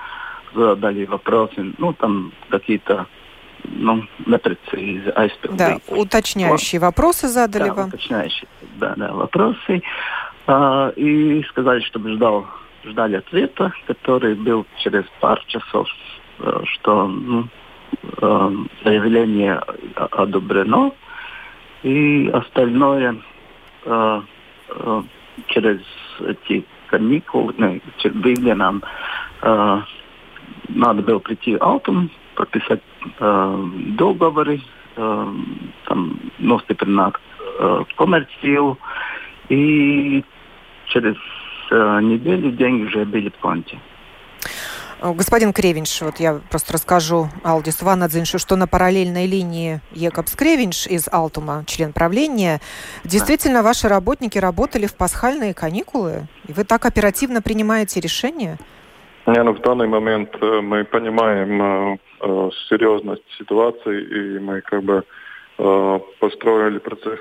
задали 0.55 1.05
вопросы, 1.05 1.73
ну, 1.79 1.93
там 1.93 2.33
какие-то 2.49 3.07
ну, 3.65 4.05
непрецизы, 4.27 5.11
аизpildīti. 5.11 5.57
Да, 5.57 5.79
уточняющие 5.89 6.81
вот. 6.81 6.87
вопросы 6.87 7.29
задали 7.29 7.69
да, 7.69 7.75
вам. 7.75 7.89
уточняющие, 7.89 8.49
да, 8.79 8.95
да, 8.97 9.13
вопросы. 9.13 9.83
А, 10.47 10.91
и 10.91 11.43
сказали, 11.45 11.81
чтобы 11.81 12.13
ждал, 12.15 12.47
ждали 12.85 13.17
ответа, 13.17 13.73
который 13.87 14.35
был 14.35 14.65
через 14.79 15.05
пару 15.21 15.43
часов, 15.47 15.89
э, 16.39 16.61
что 16.75 17.07
ну, 17.09 17.49
э, 18.03 18.51
заявление 18.85 19.61
одобрено, 19.95 20.93
и 21.83 22.29
остальное 22.33 23.17
э, 23.85 24.21
э, 24.69 25.03
через 25.49 25.81
эти 26.21 26.65
каникулы, 26.89 27.55
ну, 27.59 27.81
через 27.99 28.17
брīvdienām 28.17 28.83
э, 29.43 29.83
надо 30.69 31.03
было 31.03 31.19
прийти 31.19 31.57
аутом, 31.61 32.11
подписать 32.35 32.83
договоры, 33.19 34.61
э, 34.97 35.35
там, 35.85 36.21
ностипринāt 36.39 37.17
э, 37.59 37.85
коммерцию, 37.97 38.79
и 39.49 40.25
через 40.87 41.17
неделю 41.71 42.53
деньги 42.53 42.85
уже 42.85 43.05
были 43.05 43.29
в 43.29 43.37
конте. 43.41 43.77
Господин 45.03 45.53
Кревинш, 45.53 46.01
вот 46.01 46.21
я 46.21 46.41
просто 46.51 46.73
расскажу 46.73 47.29
Алдис 47.45 47.83
Ванадзиншу, 47.83 48.39
что 48.39 48.57
на 48.57 48.67
параллельной 48.67 49.27
линии 49.27 49.81
Екобс 49.93 50.35
Кревинш 50.35 50.87
из 50.87 51.07
Алтума, 51.13 51.65
член 51.67 51.93
правления, 51.93 52.61
действительно 53.05 53.63
ваши 53.63 53.89
работники 53.89 54.39
работали 54.39 54.87
в 54.87 54.97
пасхальные 54.97 55.53
каникулы, 55.53 56.29
и 56.49 56.53
вы 56.55 56.65
так 56.65 56.87
оперативно 56.87 57.43
принимаете 57.43 58.01
решения? 58.01 58.59
Не, 59.27 59.43
ну 59.43 59.53
в 59.53 59.61
данный 59.61 59.87
момент 59.87 60.31
э, 60.41 60.61
мы 60.63 60.85
понимаем 60.85 61.63
э, 61.63 61.99
э, 62.23 62.51
серьезность 62.69 63.25
ситуации, 63.37 64.03
и 64.03 64.39
мы 64.39 64.63
как 64.63 64.83
бы 64.83 65.05
э, 65.59 66.01
построили 66.21 66.79
процесс, 66.79 67.19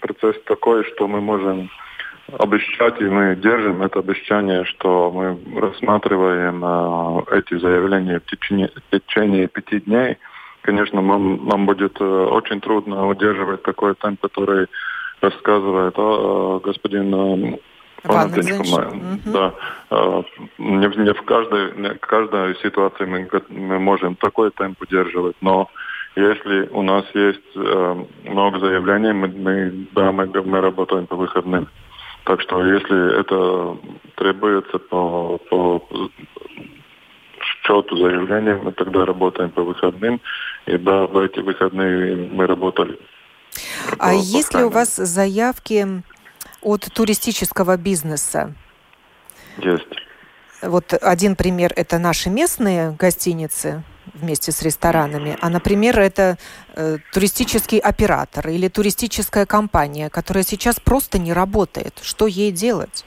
процесс 0.00 0.36
такой, 0.44 0.84
что 0.84 1.06
мы 1.06 1.20
можем 1.20 1.68
обещать, 2.38 3.00
и 3.00 3.04
мы 3.04 3.36
держим 3.36 3.82
это 3.82 3.98
обещание, 4.00 4.64
что 4.64 5.10
мы 5.10 5.60
рассматриваем 5.60 6.64
э, 6.64 7.38
эти 7.38 7.58
заявления 7.58 8.20
в 8.20 8.26
течение, 8.26 8.68
в 8.68 8.98
течение 8.98 9.48
пяти 9.48 9.80
дней. 9.80 10.18
Конечно, 10.62 11.00
нам, 11.00 11.46
нам 11.46 11.66
будет 11.66 12.00
э, 12.00 12.04
очень 12.04 12.60
трудно 12.60 13.08
удерживать 13.08 13.62
такой 13.62 13.94
темп, 13.94 14.20
который 14.20 14.66
рассказывает 15.20 15.94
э, 15.96 16.60
господин 16.62 17.14
э, 17.14 17.58
Панатенько, 18.02 18.88
угу. 18.88 19.20
да. 19.26 19.54
Э, 19.90 20.22
не, 20.58 21.04
не 21.04 21.12
в 21.12 21.22
каждой, 21.22 21.76
не 21.76 21.90
в 21.90 22.00
каждой 22.00 22.56
ситуации 22.56 23.04
мы, 23.04 23.28
мы 23.48 23.78
можем 23.78 24.16
такой 24.16 24.50
темп 24.52 24.80
удерживать, 24.82 25.36
но 25.40 25.68
если 26.16 26.68
у 26.72 26.82
нас 26.82 27.04
есть 27.14 27.56
э, 27.56 28.04
много 28.24 28.58
заявлений, 28.58 29.12
мы, 29.12 29.28
мы, 29.28 29.86
да, 29.92 30.10
мы, 30.12 30.26
мы 30.26 30.60
работаем 30.60 31.06
по 31.06 31.16
выходным. 31.16 31.68
Так 32.24 32.40
что 32.42 32.64
если 32.64 33.20
это 33.20 33.78
требуется 34.16 34.78
по, 34.78 35.38
по 35.50 35.82
счету 37.40 37.96
заявления, 37.96 38.54
мы 38.62 38.72
тогда 38.72 39.04
работаем 39.04 39.50
по 39.50 39.62
выходным. 39.62 40.20
И 40.66 40.76
да, 40.76 41.06
в 41.06 41.18
эти 41.18 41.40
выходные 41.40 42.28
мы 42.32 42.46
работали. 42.46 42.98
А 43.98 44.12
есть 44.12 44.54
ли 44.54 44.62
у 44.62 44.68
вас 44.68 44.96
заявки 44.96 45.86
от 46.62 46.80
туристического 46.92 47.76
бизнеса? 47.76 48.54
Есть. 49.58 49.88
Вот 50.62 50.92
один 50.92 51.36
пример– 51.36 51.72
это 51.76 51.98
наши 51.98 52.30
местные 52.30 52.92
гостиницы, 52.92 53.82
вместе 54.14 54.52
с 54.52 54.62
ресторанами, 54.62 55.36
а, 55.40 55.50
например, 55.50 55.98
это 55.98 56.36
э, 56.74 56.98
туристический 57.12 57.78
оператор 57.78 58.48
или 58.48 58.68
туристическая 58.68 59.46
компания, 59.46 60.10
которая 60.10 60.44
сейчас 60.44 60.80
просто 60.80 61.18
не 61.18 61.32
работает. 61.32 61.98
Что 62.02 62.26
ей 62.26 62.50
делать? 62.50 63.04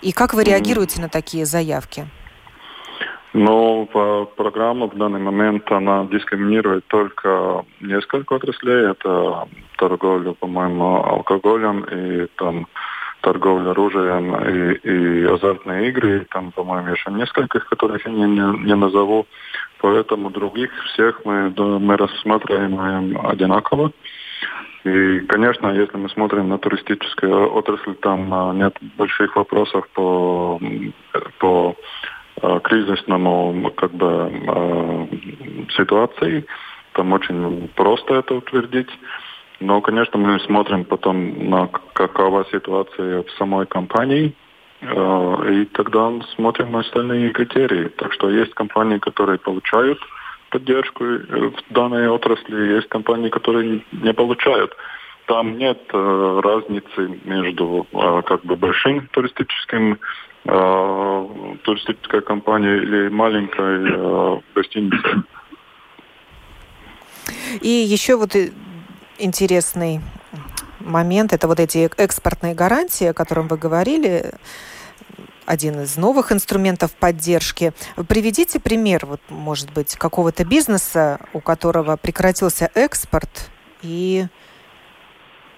И 0.00 0.12
как 0.12 0.34
вы 0.34 0.44
реагируете 0.44 1.00
на 1.00 1.08
такие 1.08 1.44
заявки? 1.44 2.06
Ну, 3.34 3.86
по 3.86 4.26
программа 4.26 4.88
в 4.88 4.96
данный 4.96 5.20
момент 5.20 5.70
она 5.72 6.04
дискриминирует 6.04 6.86
только 6.86 7.64
несколько 7.80 8.34
отраслей. 8.34 8.90
Это 8.90 9.48
торговля, 9.78 10.32
по-моему, 10.32 11.02
алкоголем 11.02 11.84
и 11.84 12.26
там 12.36 12.66
торговля 13.22 13.70
оружием 13.70 14.34
и, 14.34 14.74
и 14.74 15.24
азартные 15.24 15.88
игры. 15.88 16.26
Там, 16.30 16.52
по-моему, 16.52 16.92
еще 16.92 17.10
несколько, 17.10 17.60
которых 17.60 18.04
я 18.04 18.12
не, 18.12 18.24
не, 18.24 18.64
не 18.66 18.74
назову. 18.74 19.26
Поэтому 19.78 20.30
других 20.30 20.70
всех 20.86 21.24
мы, 21.24 21.50
мы 21.56 21.96
рассматриваем 21.96 23.18
одинаково. 23.26 23.92
И, 24.84 25.20
конечно, 25.20 25.68
если 25.68 25.96
мы 25.96 26.08
смотрим 26.10 26.48
на 26.48 26.58
туристическую 26.58 27.54
отрасль, 27.54 27.94
там 27.94 28.34
а, 28.34 28.52
нет 28.52 28.76
больших 28.96 29.36
вопросов 29.36 29.88
по, 29.94 30.60
по 31.38 31.76
а, 32.40 32.58
кризисному 32.60 33.70
как 33.76 33.92
бы, 33.92 34.32
а, 34.48 35.08
ситуации. 35.76 36.44
Там 36.94 37.12
очень 37.12 37.68
просто 37.76 38.14
это 38.14 38.34
утвердить. 38.34 38.90
Но, 39.62 39.80
конечно, 39.80 40.18
мы 40.18 40.40
смотрим 40.40 40.84
потом 40.84 41.48
на 41.48 41.68
какова 41.92 42.44
ситуация 42.50 43.22
в 43.22 43.30
самой 43.38 43.66
компании, 43.66 44.34
э, 44.80 45.52
и 45.52 45.64
тогда 45.66 46.12
смотрим 46.34 46.72
на 46.72 46.80
остальные 46.80 47.30
критерии. 47.30 47.88
Так 47.88 48.12
что 48.12 48.28
есть 48.28 48.54
компании, 48.54 48.98
которые 48.98 49.38
получают 49.38 50.00
поддержку 50.50 51.04
э, 51.04 51.50
в 51.50 51.72
данной 51.72 52.08
отрасли, 52.08 52.74
есть 52.74 52.88
компании, 52.88 53.28
которые 53.28 53.84
не 53.92 54.12
получают. 54.12 54.76
Там 55.26 55.56
нет 55.56 55.80
э, 55.92 56.40
разницы 56.42 57.20
между 57.24 57.86
как 58.26 58.44
бы 58.44 58.56
большим 58.56 59.06
туристическим 59.12 59.98
туристической 60.44 62.20
компанией 62.20 62.82
или 62.82 63.08
маленькой 63.10 64.42
гостиницей. 64.56 65.22
И 67.60 67.68
еще 67.68 68.16
вот 68.16 68.34
интересный 69.22 70.00
момент. 70.80 71.32
Это 71.32 71.48
вот 71.48 71.60
эти 71.60 71.90
экспортные 71.96 72.54
гарантии, 72.54 73.06
о 73.06 73.14
котором 73.14 73.48
вы 73.48 73.56
говорили 73.56 74.32
один 75.46 75.80
из 75.82 75.96
новых 75.96 76.32
инструментов 76.32 76.92
поддержки. 76.92 77.72
Приведите 78.08 78.60
пример, 78.60 79.06
вот, 79.06 79.20
может 79.28 79.72
быть, 79.72 79.96
какого-то 79.96 80.44
бизнеса, 80.44 81.20
у 81.32 81.40
которого 81.40 81.96
прекратился 81.96 82.70
экспорт, 82.74 83.50
и 83.82 84.26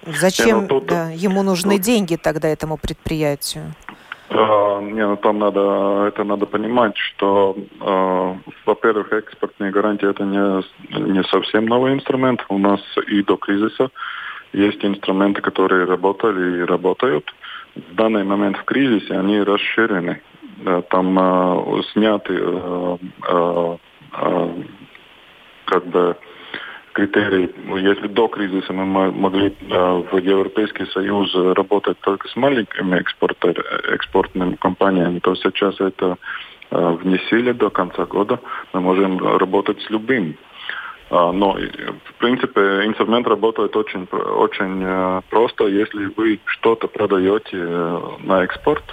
зачем 0.05 0.45
не, 0.45 0.53
ну, 0.53 0.67
тут, 0.67 0.87
да, 0.87 1.09
ему 1.11 1.43
нужны 1.43 1.75
тут... 1.75 1.85
деньги 1.85 2.15
тогда 2.15 2.47
этому 2.47 2.77
предприятию? 2.77 3.75
А, 4.29 4.81
не, 4.81 5.05
ну 5.05 5.17
там 5.17 5.39
надо, 5.39 6.05
это 6.07 6.23
надо 6.23 6.45
понимать, 6.45 6.97
что, 6.97 7.55
а, 7.79 8.35
во-первых, 8.65 9.13
экспортные 9.13 9.71
гарантии 9.71 10.09
это 10.09 10.23
не, 10.23 11.13
не 11.13 11.23
совсем 11.25 11.65
новый 11.65 11.93
инструмент. 11.93 12.43
У 12.49 12.57
нас 12.57 12.81
и 13.07 13.21
до 13.23 13.37
кризиса 13.37 13.89
есть 14.53 14.83
инструменты, 14.83 15.41
которые 15.41 15.85
работали 15.85 16.59
и 16.59 16.63
работают. 16.63 17.33
В 17.75 17.95
данный 17.95 18.23
момент 18.23 18.57
в 18.57 18.63
кризисе 18.63 19.15
они 19.15 19.41
расширены. 19.41 20.21
Там 20.89 21.19
а, 21.19 21.81
сняты 21.91 22.39
а, 22.41 22.97
а, 23.27 23.77
а, 24.13 24.53
как 25.65 25.85
бы 25.87 26.15
критерий. 26.95 27.53
Если 27.77 28.07
до 28.07 28.27
кризиса 28.27 28.73
мы 28.73 29.11
могли 29.11 29.53
в 29.69 30.17
Европейский 30.17 30.85
Союз 30.85 31.35
работать 31.35 31.99
только 31.99 32.27
с 32.29 32.35
маленькими 32.35 32.95
экспортными 33.93 34.55
компаниями, 34.55 35.19
то 35.19 35.35
сейчас 35.35 35.79
это 35.81 36.17
внесили 36.71 37.51
до 37.51 37.69
конца 37.69 38.05
года. 38.05 38.39
Мы 38.73 38.79
можем 38.79 39.19
работать 39.37 39.81
с 39.81 39.89
любым. 39.89 40.37
Но, 41.11 41.57
в 42.05 42.13
принципе, 42.17 42.61
инструмент 42.85 43.27
работает 43.27 43.75
очень, 43.75 44.07
очень 44.11 45.21
просто. 45.29 45.67
Если 45.67 46.05
вы 46.17 46.39
что-то 46.45 46.87
продаете 46.87 47.57
на 48.23 48.43
экспорт, 48.43 48.83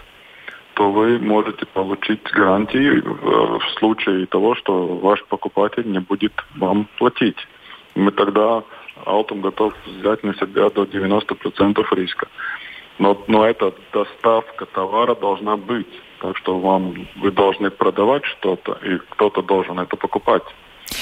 то 0.74 0.90
вы 0.90 1.18
можете 1.18 1.66
получить 1.66 2.22
гарантии 2.32 3.00
в 3.00 3.78
случае 3.78 4.26
того, 4.26 4.54
что 4.56 4.86
ваш 4.86 5.24
покупатель 5.24 5.90
не 5.90 6.00
будет 6.00 6.32
вам 6.56 6.88
платить 6.98 7.36
мы 7.94 8.10
тогда 8.12 8.62
Алтум 9.04 9.40
готов 9.40 9.74
взять 9.86 10.22
на 10.22 10.34
себя 10.34 10.70
до 10.70 10.84
90% 10.84 11.84
риска. 11.96 12.28
Но, 12.98 13.22
но 13.26 13.46
эта 13.46 13.74
доставка 13.92 14.66
товара 14.66 15.14
должна 15.14 15.56
быть. 15.56 15.88
Так 16.20 16.36
что 16.36 16.58
вам 16.58 17.08
вы 17.16 17.32
должны 17.32 17.70
продавать 17.70 18.24
что-то, 18.24 18.78
и 18.84 18.98
кто-то 19.10 19.42
должен 19.42 19.80
это 19.80 19.96
покупать. 19.96 20.42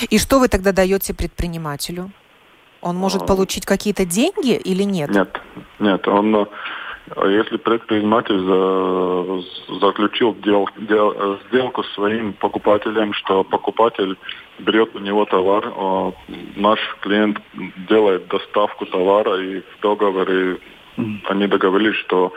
И 0.08 0.18
что 0.18 0.38
вы 0.38 0.48
тогда 0.48 0.72
даете 0.72 1.14
предпринимателю? 1.14 2.10
Он 2.80 2.96
может 2.96 3.22
а... 3.22 3.26
получить 3.26 3.66
какие-то 3.66 4.06
деньги 4.06 4.54
или 4.54 4.84
нет? 4.84 5.10
Нет, 5.10 5.40
нет. 5.78 6.08
Он 6.08 6.48
если 7.16 7.56
предприниматель 7.56 8.38
за, 8.38 9.78
заключил 9.80 10.34
дел, 10.36 10.68
дел, 10.76 11.38
сделку 11.48 11.82
с 11.82 11.92
своим 11.94 12.32
покупателем, 12.34 13.12
что 13.14 13.42
покупатель 13.42 14.16
берет 14.60 14.94
у 14.94 15.00
него 15.00 15.24
товар, 15.24 15.72
а 15.76 16.12
наш 16.56 16.78
клиент 17.00 17.40
делает 17.88 18.28
доставку 18.28 18.86
товара, 18.86 19.40
и 19.40 19.60
в 19.60 19.80
договоре 19.82 20.58
они 21.28 21.46
договорились, 21.46 21.96
что 21.96 22.32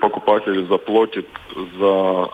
покупатель 0.00 0.66
заплатит 0.66 1.28
за 1.78 2.28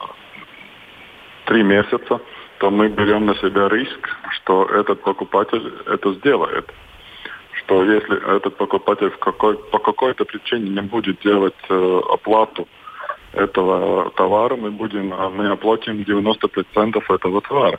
три 1.46 1.62
месяца, 1.62 2.20
то 2.58 2.70
мы 2.70 2.88
берем 2.88 3.26
на 3.26 3.34
себя 3.36 3.68
риск, 3.68 4.08
что 4.30 4.64
этот 4.66 5.02
покупатель 5.02 5.72
это 5.86 6.14
сделает 6.14 6.72
что 7.64 7.84
если 7.84 8.36
этот 8.36 8.56
покупатель 8.56 9.10
в 9.10 9.18
какой, 9.18 9.56
по 9.56 9.78
какой-то 9.78 10.24
причине 10.24 10.70
не 10.70 10.82
будет 10.82 11.20
делать 11.20 11.54
э, 11.68 12.00
оплату 12.12 12.68
этого 13.32 14.10
товара, 14.10 14.56
мы 14.56 14.70
будем, 14.70 15.12
а 15.12 15.28
мы 15.30 15.48
оплатим 15.48 15.96
90% 16.02 17.02
этого 17.14 17.40
товара. 17.40 17.78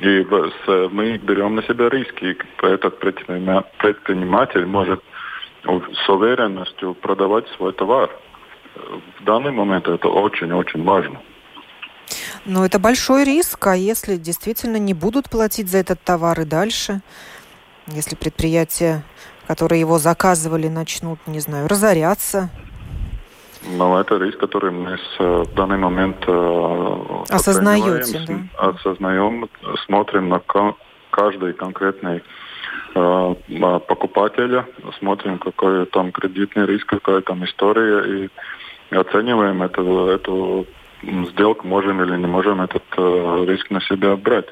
И 0.00 0.26
с, 0.26 0.88
мы 0.90 1.18
берем 1.18 1.54
на 1.54 1.62
себя 1.62 1.88
риски. 1.88 2.36
Этот 2.62 2.98
предприниматель 2.98 4.66
может 4.66 5.02
с 5.64 6.08
уверенностью 6.08 6.94
продавать 6.94 7.48
свой 7.56 7.72
товар. 7.72 8.10
В 9.20 9.24
данный 9.24 9.52
момент 9.52 9.88
это 9.88 10.08
очень-очень 10.08 10.82
важно. 10.84 11.20
Но 12.44 12.64
это 12.64 12.78
большой 12.78 13.24
риск, 13.24 13.66
а 13.66 13.76
если 13.76 14.16
действительно 14.16 14.78
не 14.78 14.94
будут 14.94 15.28
платить 15.30 15.68
за 15.68 15.78
этот 15.78 16.00
товар 16.02 16.40
и 16.40 16.44
дальше, 16.44 17.00
если 17.88 18.14
предприятия, 18.14 19.02
которые 19.46 19.80
его 19.80 19.98
заказывали, 19.98 20.68
начнут, 20.68 21.18
не 21.26 21.40
знаю, 21.40 21.68
разоряться, 21.68 22.50
ну, 23.66 23.98
это 23.98 24.16
риск, 24.16 24.38
который 24.38 24.70
мы 24.70 24.96
с, 24.96 25.18
в 25.18 25.54
данный 25.54 25.78
момент 25.78 26.16
э, 26.26 27.24
осознаете, 27.28 28.24
да? 28.26 28.68
осознаем, 28.68 29.48
смотрим 29.84 30.28
на 30.28 30.40
каждый 31.10 31.52
конкретный 31.52 32.22
э, 32.94 33.34
покупателя, 33.88 34.64
смотрим, 34.98 35.38
какой 35.38 35.86
там 35.86 36.12
кредитный 36.12 36.66
риск, 36.66 36.86
какая 36.86 37.20
там 37.20 37.44
история, 37.44 38.24
и 38.90 38.94
оцениваем 38.94 39.62
эту, 39.62 40.06
эту 40.06 40.66
сделку, 41.02 41.66
можем 41.66 42.02
или 42.02 42.16
не 42.16 42.26
можем 42.26 42.60
этот 42.60 42.84
э, 42.96 43.44
риск 43.48 43.70
на 43.70 43.80
себя 43.82 44.16
брать. 44.16 44.46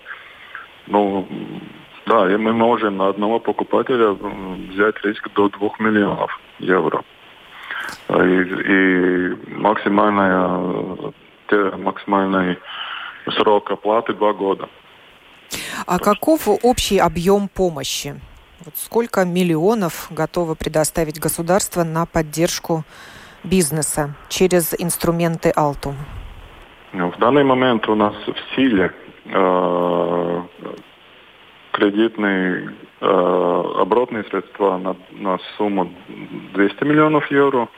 Ну, 0.88 1.26
да, 2.06 2.32
и 2.32 2.36
мы 2.36 2.52
можем 2.52 2.96
на 2.96 3.08
одного 3.08 3.40
покупателя 3.40 4.10
взять 4.10 5.04
риск 5.04 5.28
до 5.34 5.48
2 5.48 5.70
миллионов 5.80 6.30
евро. 6.58 7.02
И, 8.08 8.12
и 8.14 9.36
максимальная, 9.50 11.12
максимальный 11.76 12.58
срок 13.36 13.70
оплаты 13.70 14.14
два 14.14 14.32
года. 14.32 14.68
А 15.86 15.98
каков 15.98 16.48
общий 16.62 16.98
объем 16.98 17.48
помощи? 17.48 18.20
Вот 18.64 18.76
сколько 18.76 19.24
миллионов 19.24 20.08
готово 20.10 20.54
предоставить 20.54 21.20
государство 21.20 21.84
на 21.84 22.06
поддержку 22.06 22.84
бизнеса 23.44 24.14
через 24.28 24.74
инструменты 24.78 25.50
Алтум? 25.50 25.96
Ну, 26.92 27.10
в 27.10 27.18
данный 27.18 27.44
момент 27.44 27.88
у 27.88 27.94
нас 27.94 28.14
в 28.26 28.56
силе 28.56 28.92
э, 29.24 30.35
кредитные 31.76 32.72
э, 33.00 33.06
оборотные 33.06 34.24
средства 34.24 34.78
на, 34.78 34.96
на 35.10 35.38
сумму 35.56 35.92
200 36.54 36.84
миллионов 36.84 37.30
евро, 37.30 37.68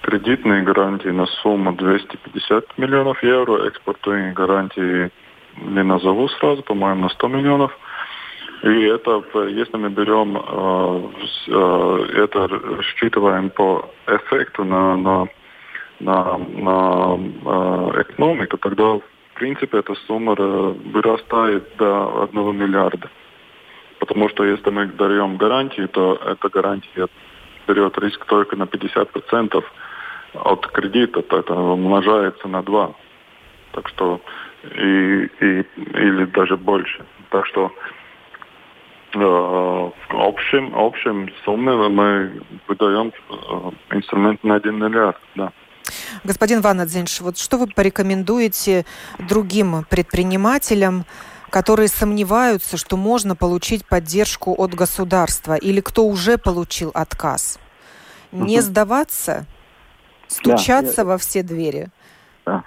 кредитные 0.00 0.62
гарантии 0.62 1.10
на 1.10 1.26
сумму 1.26 1.72
250 1.72 2.78
миллионов 2.78 3.22
евро, 3.22 3.66
экспортные 3.66 4.32
гарантии 4.32 5.10
не 5.58 5.82
назову 5.82 6.28
сразу, 6.28 6.62
по-моему, 6.62 7.02
на 7.02 7.08
100 7.10 7.28
миллионов. 7.28 7.78
И 8.62 8.82
это, 8.84 9.22
если 9.48 9.76
мы 9.76 9.90
берем, 9.90 10.38
э, 10.38 11.10
э, 11.48 12.22
это 12.24 12.48
рассчитываем 12.48 13.50
по 13.50 13.90
эффекту 14.06 14.64
на, 14.64 14.96
на, 14.96 15.28
на, 16.00 16.38
на 16.38 17.18
э, 17.18 18.02
экономику, 18.02 18.56
тогда 18.56 18.98
принципе 19.40 19.78
эта 19.78 19.94
сумма 20.06 20.34
вырастает 20.34 21.64
до 21.78 22.28
1 22.30 22.56
миллиарда. 22.56 23.08
Потому 23.98 24.28
что 24.28 24.44
если 24.44 24.70
мы 24.70 24.86
даем 24.86 25.38
гарантии, 25.38 25.86
то 25.86 26.20
эта 26.26 26.48
гарантия 26.50 27.08
берет 27.66 27.98
риск 27.98 28.26
только 28.26 28.56
на 28.56 28.64
50% 28.64 29.64
от 30.34 30.66
кредита, 30.66 31.22
то 31.22 31.38
это 31.38 31.54
умножается 31.54 32.48
на 32.48 32.62
2. 32.62 32.92
Так 33.72 33.88
что 33.88 34.20
и, 34.64 35.30
и, 35.40 35.64
или 35.94 36.24
даже 36.26 36.58
больше. 36.58 37.06
Так 37.30 37.46
что 37.46 37.72
э, 39.14 39.18
в 39.18 40.20
общем, 40.20 40.72
общем 40.74 41.30
сумме 41.44 41.72
мы 41.88 42.42
выдаем 42.68 43.08
э, 43.30 43.96
инструмент 43.96 44.44
на 44.44 44.56
1 44.56 44.76
миллиард. 44.76 45.18
Да. 45.34 45.50
Господин 46.24 46.60
Ванадзинш, 46.60 47.20
вот 47.20 47.38
что 47.38 47.58
вы 47.58 47.66
порекомендуете 47.66 48.84
другим 49.18 49.84
предпринимателям, 49.88 51.04
которые 51.50 51.88
сомневаются, 51.88 52.76
что 52.76 52.96
можно 52.96 53.34
получить 53.34 53.86
поддержку 53.86 54.54
от 54.56 54.74
государства, 54.74 55.54
или 55.56 55.80
кто 55.80 56.06
уже 56.06 56.38
получил 56.38 56.90
отказ? 56.94 57.58
Не 58.32 58.60
сдаваться, 58.60 59.46
стучаться 60.28 60.98
да, 60.98 61.04
во 61.04 61.18
все 61.18 61.42
двери? 61.42 61.88
Да 62.46 62.64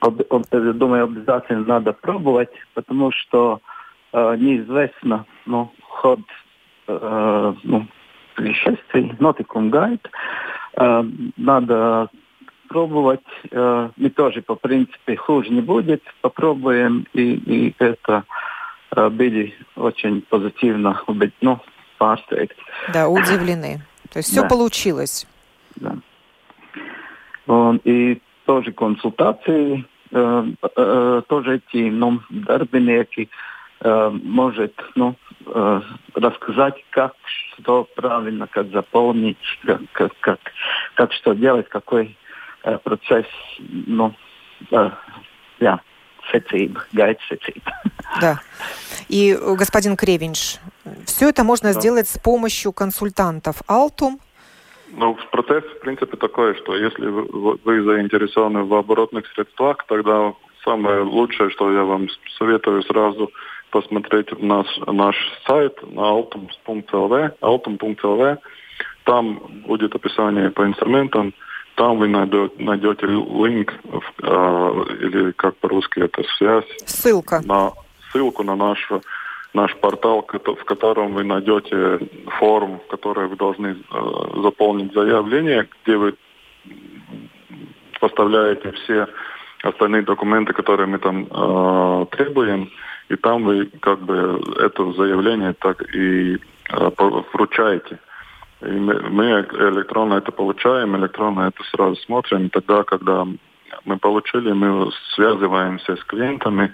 думаю, 0.00 1.04
обязательно 1.04 1.64
надо 1.64 1.92
пробовать, 1.92 2.50
потому 2.74 3.10
что 3.12 3.60
э, 4.12 4.36
неизвестно 4.36 5.26
ну, 5.46 5.72
ход 5.82 6.20
э, 6.86 7.54
ну, 7.64 7.86
происшествий, 8.34 9.12
нотикум 9.18 9.70
гайд. 9.70 10.08
Э, 10.76 11.04
надо 11.36 12.08
пробовать. 12.68 13.20
Э, 13.50 13.90
мы 13.96 14.10
тоже, 14.10 14.42
по 14.42 14.54
принципу, 14.54 15.16
хуже 15.16 15.50
не 15.50 15.60
будет. 15.60 16.02
Попробуем, 16.20 17.06
и, 17.12 17.34
и 17.34 17.74
это 17.78 18.24
э, 18.96 19.08
были 19.08 19.54
очень 19.76 20.22
позитивно 20.22 21.02
ну, 21.40 21.60
pārsteigti. 21.98 22.56
Да, 22.92 23.08
удивлены. 23.08 23.80
То 24.12 24.18
есть 24.18 24.30
все 24.30 24.42
да. 24.42 24.48
получилось. 24.48 25.26
Да. 25.76 25.96
И 27.84 28.20
тоже 28.44 28.72
консультации, 28.72 29.84
э, 30.10 30.44
э, 30.76 31.22
тоже 31.28 31.56
эти 31.56 31.90
ну, 31.90 32.20
дарбинеки 32.30 33.28
э, 33.80 34.10
может 34.22 34.74
ну, 34.94 35.16
э, 35.46 35.80
рассказать, 36.14 36.82
как 36.90 37.14
что 37.26 37.86
правильно, 37.94 38.46
как 38.46 38.70
заполнить, 38.70 39.36
как, 39.64 39.80
как, 39.92 40.12
как, 40.20 40.40
как 40.94 41.12
что 41.12 41.34
делать, 41.34 41.68
какой 41.68 42.16
э, 42.64 42.78
процесс, 42.78 43.26
ну, 43.58 44.14
э, 44.70 44.90
yeah 45.60 45.78
secība, 46.32 46.80
gaita 46.92 47.20
secība. 47.30 47.72
Да. 48.20 48.40
И, 49.08 49.36
господин 49.56 49.96
Кревинш, 49.96 50.58
все 51.06 51.30
это 51.30 51.44
можно 51.44 51.72
да. 51.72 51.80
сделать 51.80 52.08
с 52.08 52.18
помощью 52.18 52.72
консультантов 52.72 53.62
Altum, 53.68 54.18
ну, 54.90 55.16
процесс, 55.30 55.64
в 55.64 55.80
принципе, 55.80 56.16
такой, 56.16 56.54
что 56.56 56.74
если 56.74 57.06
вы, 57.06 57.58
вы 57.62 57.82
заинтересованы 57.82 58.64
в 58.64 58.74
оборотных 58.74 59.26
средствах, 59.34 59.84
тогда 59.86 60.32
самое 60.64 61.02
лучшее, 61.02 61.50
что 61.50 61.70
я 61.72 61.84
вам 61.84 62.08
советую 62.38 62.82
сразу 62.84 63.30
посмотреть 63.70 64.30
наш, 64.40 64.66
наш 64.86 65.16
сайт 65.46 65.76
на 65.92 66.00
altum.lv, 66.00 67.38
altum.lv. 67.40 68.38
Там 69.04 69.40
будет 69.66 69.94
описание 69.94 70.50
по 70.50 70.64
инструментам, 70.66 71.34
там 71.78 71.98
вы 71.98 72.08
найдете, 72.08 72.54
найдете 72.58 73.06
линк, 73.06 73.72
э, 74.22 74.84
или 75.00 75.30
как 75.32 75.56
по-русски 75.58 76.00
это 76.00 76.24
связь. 76.36 76.66
Ссылка. 76.84 77.40
На, 77.44 77.72
ссылку 78.10 78.42
на 78.42 78.56
нашу 78.56 79.00
наш 79.54 79.74
портал, 79.76 80.26
в 80.28 80.64
котором 80.64 81.14
вы 81.14 81.22
найдете 81.24 82.00
форму, 82.38 82.80
в 82.84 82.90
которой 82.90 83.28
вы 83.28 83.36
должны 83.36 83.68
э, 83.68 84.42
заполнить 84.42 84.92
заявление, 84.92 85.68
где 85.84 85.96
вы 85.96 86.14
поставляете 88.00 88.72
все 88.72 89.06
остальные 89.62 90.02
документы, 90.02 90.52
которые 90.52 90.88
мы 90.88 90.98
там 90.98 91.28
э, 91.30 92.06
требуем, 92.10 92.70
и 93.08 93.16
там 93.16 93.44
вы 93.44 93.66
как 93.80 94.00
бы 94.00 94.42
это 94.60 94.92
заявление 94.94 95.52
так 95.52 95.82
и 95.94 96.34
э, 96.34 96.90
вручаете. 97.32 97.98
И 98.62 98.70
мы, 98.70 99.46
электронно 99.52 100.14
это 100.14 100.32
получаем, 100.32 100.96
электронно 100.96 101.48
это 101.48 101.62
сразу 101.70 101.96
смотрим. 101.96 102.50
Тогда, 102.50 102.82
когда 102.82 103.26
мы 103.84 103.98
получили, 103.98 104.52
мы 104.52 104.90
связываемся 105.14 105.96
с 105.96 106.04
клиентами, 106.04 106.72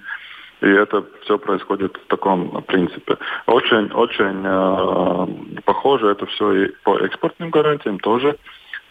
и 0.61 0.67
это 0.67 1.05
все 1.23 1.39
происходит 1.39 1.97
в 1.97 2.07
таком 2.07 2.63
принципе. 2.63 3.19
Очень, 3.47 3.93
очень 3.93 4.43
э, 4.45 5.61
похоже 5.65 6.09
это 6.09 6.25
все 6.27 6.53
и 6.53 6.73
по 6.85 6.97
экспортным 6.99 7.51
гарантиям 7.51 7.99
тоже 7.99 8.39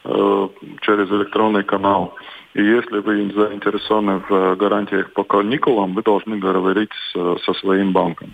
э, 0.04 0.48
через 0.82 1.10
электронный 1.10 1.64
канал. 1.64 2.16
И 2.54 2.64
если 2.64 3.00
вы 3.00 3.32
заинтересованы 3.32 4.22
в 4.30 4.56
гарантиях 4.56 5.12
по 5.14 5.24
каникулам, 5.24 5.94
вы 5.94 6.04
должны 6.04 6.38
говорить 6.38 6.92
с, 7.12 7.38
со 7.44 7.54
своим 7.56 7.92
банком. 7.92 8.32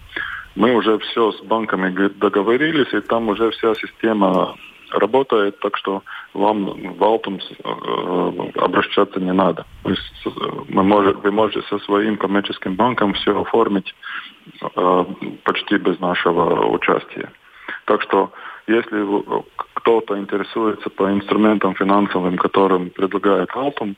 Мы 0.60 0.76
уже 0.76 1.00
все 1.00 1.32
с 1.32 1.40
банками 1.42 1.90
договорились, 2.20 2.94
и 2.94 3.00
там 3.00 3.30
уже 3.30 3.50
вся 3.52 3.74
система 3.76 4.56
работает, 4.92 5.58
так 5.60 5.78
что 5.78 6.04
вам 6.34 6.98
в 6.98 7.02
Алтум 7.02 7.40
э, 7.40 8.50
обращаться 8.56 9.22
не 9.22 9.32
надо. 9.32 9.66
Есть 9.86 10.28
мы 10.68 10.84
может, 10.84 11.24
вы 11.24 11.32
можете 11.32 11.66
со 11.70 11.80
своим 11.86 12.18
коммерческим 12.18 12.76
банком 12.76 13.14
все 13.14 13.40
оформить 13.40 13.96
э, 14.76 15.06
почти 15.46 15.78
без 15.78 15.98
нашего 16.02 16.68
участия. 16.68 17.32
Так 17.86 18.02
что 18.02 18.34
если 18.68 19.24
кто-то 19.76 20.20
интересуется 20.20 20.90
по 20.90 21.10
инструментам 21.10 21.74
финансовым, 21.74 22.38
которым 22.38 22.90
предлагает 22.90 23.50
Алтум, 23.56 23.96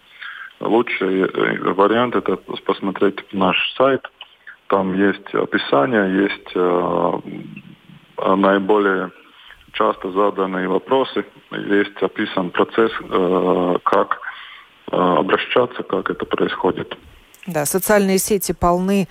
лучший 0.60 1.22
э, 1.22 1.74
вариант 1.74 2.16
это 2.16 2.36
посмотреть 2.36 3.34
наш 3.34 3.58
сайт. 3.76 4.08
Там 4.72 4.94
есть 4.94 5.34
описание, 5.34 6.24
есть 6.24 6.52
э, 6.56 7.20
наиболее 8.38 9.12
часто 9.74 10.10
заданные 10.14 10.70
вопросы, 10.70 11.26
есть 11.52 12.02
описан 12.02 12.52
процесс, 12.52 12.90
э, 13.02 13.76
как 13.84 14.20
э, 14.90 14.96
обращаться, 14.96 15.84
как 15.84 16.10
это 16.10 16.26
происходит. 16.26 16.98
Да, 17.48 17.66
социальные 17.66 18.18
сети 18.20 18.54
полны 18.54 19.10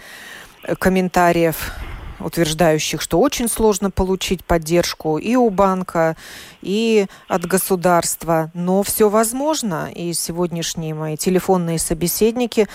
комментариев 0.79 1.73
утверждающих, 2.21 3.03
что 3.03 3.21
очень 3.21 3.49
сложно 3.49 3.91
получить 3.91 4.45
поддержку 4.45 5.19
и 5.19 5.37
у 5.37 5.51
банка, 5.51 6.17
и 6.63 7.07
от 7.29 7.45
государства. 7.45 8.51
Но 8.55 8.83
все 8.83 9.09
возможно. 9.09 9.91
И 9.95 10.13
сегодняшние 10.13 10.95
мои 10.95 11.17
телефонные 11.17 11.79
собеседники 11.79 12.67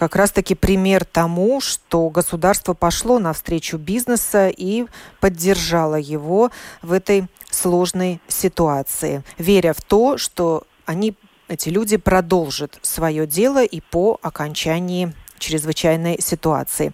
как 0.00 0.16
раз-таки 0.16 0.54
пример 0.54 1.04
тому, 1.04 1.60
что 1.60 2.08
государство 2.08 2.72
пошло 2.72 3.18
навстречу 3.18 3.76
бизнеса 3.76 4.48
и 4.48 4.86
поддержало 5.20 5.96
его 5.96 6.50
в 6.80 6.92
этой 6.92 7.26
сложной 7.50 8.18
ситуации, 8.26 9.22
веря 9.36 9.74
в 9.74 9.82
то, 9.82 10.16
что 10.16 10.62
они, 10.86 11.14
эти 11.48 11.68
люди, 11.68 11.98
продолжат 11.98 12.78
свое 12.80 13.26
дело 13.26 13.62
и 13.62 13.82
по 13.82 14.18
окончании 14.22 15.12
чрезвычайной 15.38 16.18
ситуации. 16.18 16.92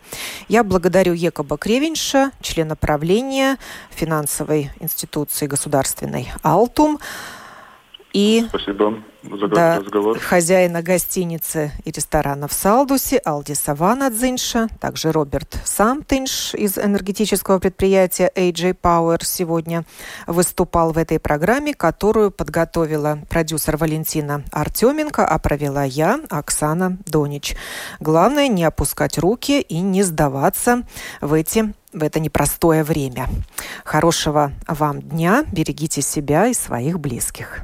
Я 0.48 0.64
благодарю 0.64 1.12
Екоба 1.12 1.59
Кревенша, 1.59 2.32
члена 2.40 2.74
правления 2.74 3.57
финансовой 3.90 4.72
институции 4.80 5.46
государственной 5.46 6.32
«Алтум», 6.42 6.98
и 8.16 8.46
Спасибо 8.48 8.94
за 9.22 9.46
да, 9.48 9.78
разговор. 9.78 10.18
хозяина 10.18 10.80
гостиницы 10.80 11.70
и 11.84 11.90
ресторана 11.90 12.48
в 12.48 12.52
Салдусе 12.54 13.18
Алдиса 13.18 13.74
Ванадзинша, 13.74 14.68
также 14.80 15.12
Роберт 15.12 15.58
Самтинш 15.66 16.54
из 16.54 16.78
энергетического 16.78 17.58
предприятия 17.58 18.32
AJ 18.34 18.78
Power 18.80 19.22
сегодня 19.22 19.84
выступал 20.26 20.92
в 20.92 20.98
этой 20.98 21.20
программе, 21.20 21.74
которую 21.74 22.30
подготовила 22.30 23.18
продюсер 23.28 23.76
Валентина 23.76 24.44
Артеменко, 24.50 25.26
а 25.26 25.38
провела 25.38 25.84
я, 25.84 26.18
Оксана 26.30 26.96
Донич. 27.04 27.54
Главное 28.00 28.48
не 28.48 28.64
опускать 28.64 29.18
руки 29.18 29.60
и 29.60 29.80
не 29.80 30.02
сдаваться 30.02 30.84
в 31.20 31.34
эти 31.34 31.74
в 31.92 32.02
это 32.02 32.18
непростое 32.18 32.82
время. 32.82 33.26
Хорошего 33.84 34.52
вам 34.66 35.02
дня, 35.02 35.44
берегите 35.52 36.00
себя 36.00 36.46
и 36.46 36.54
своих 36.54 36.98
близких. 36.98 37.62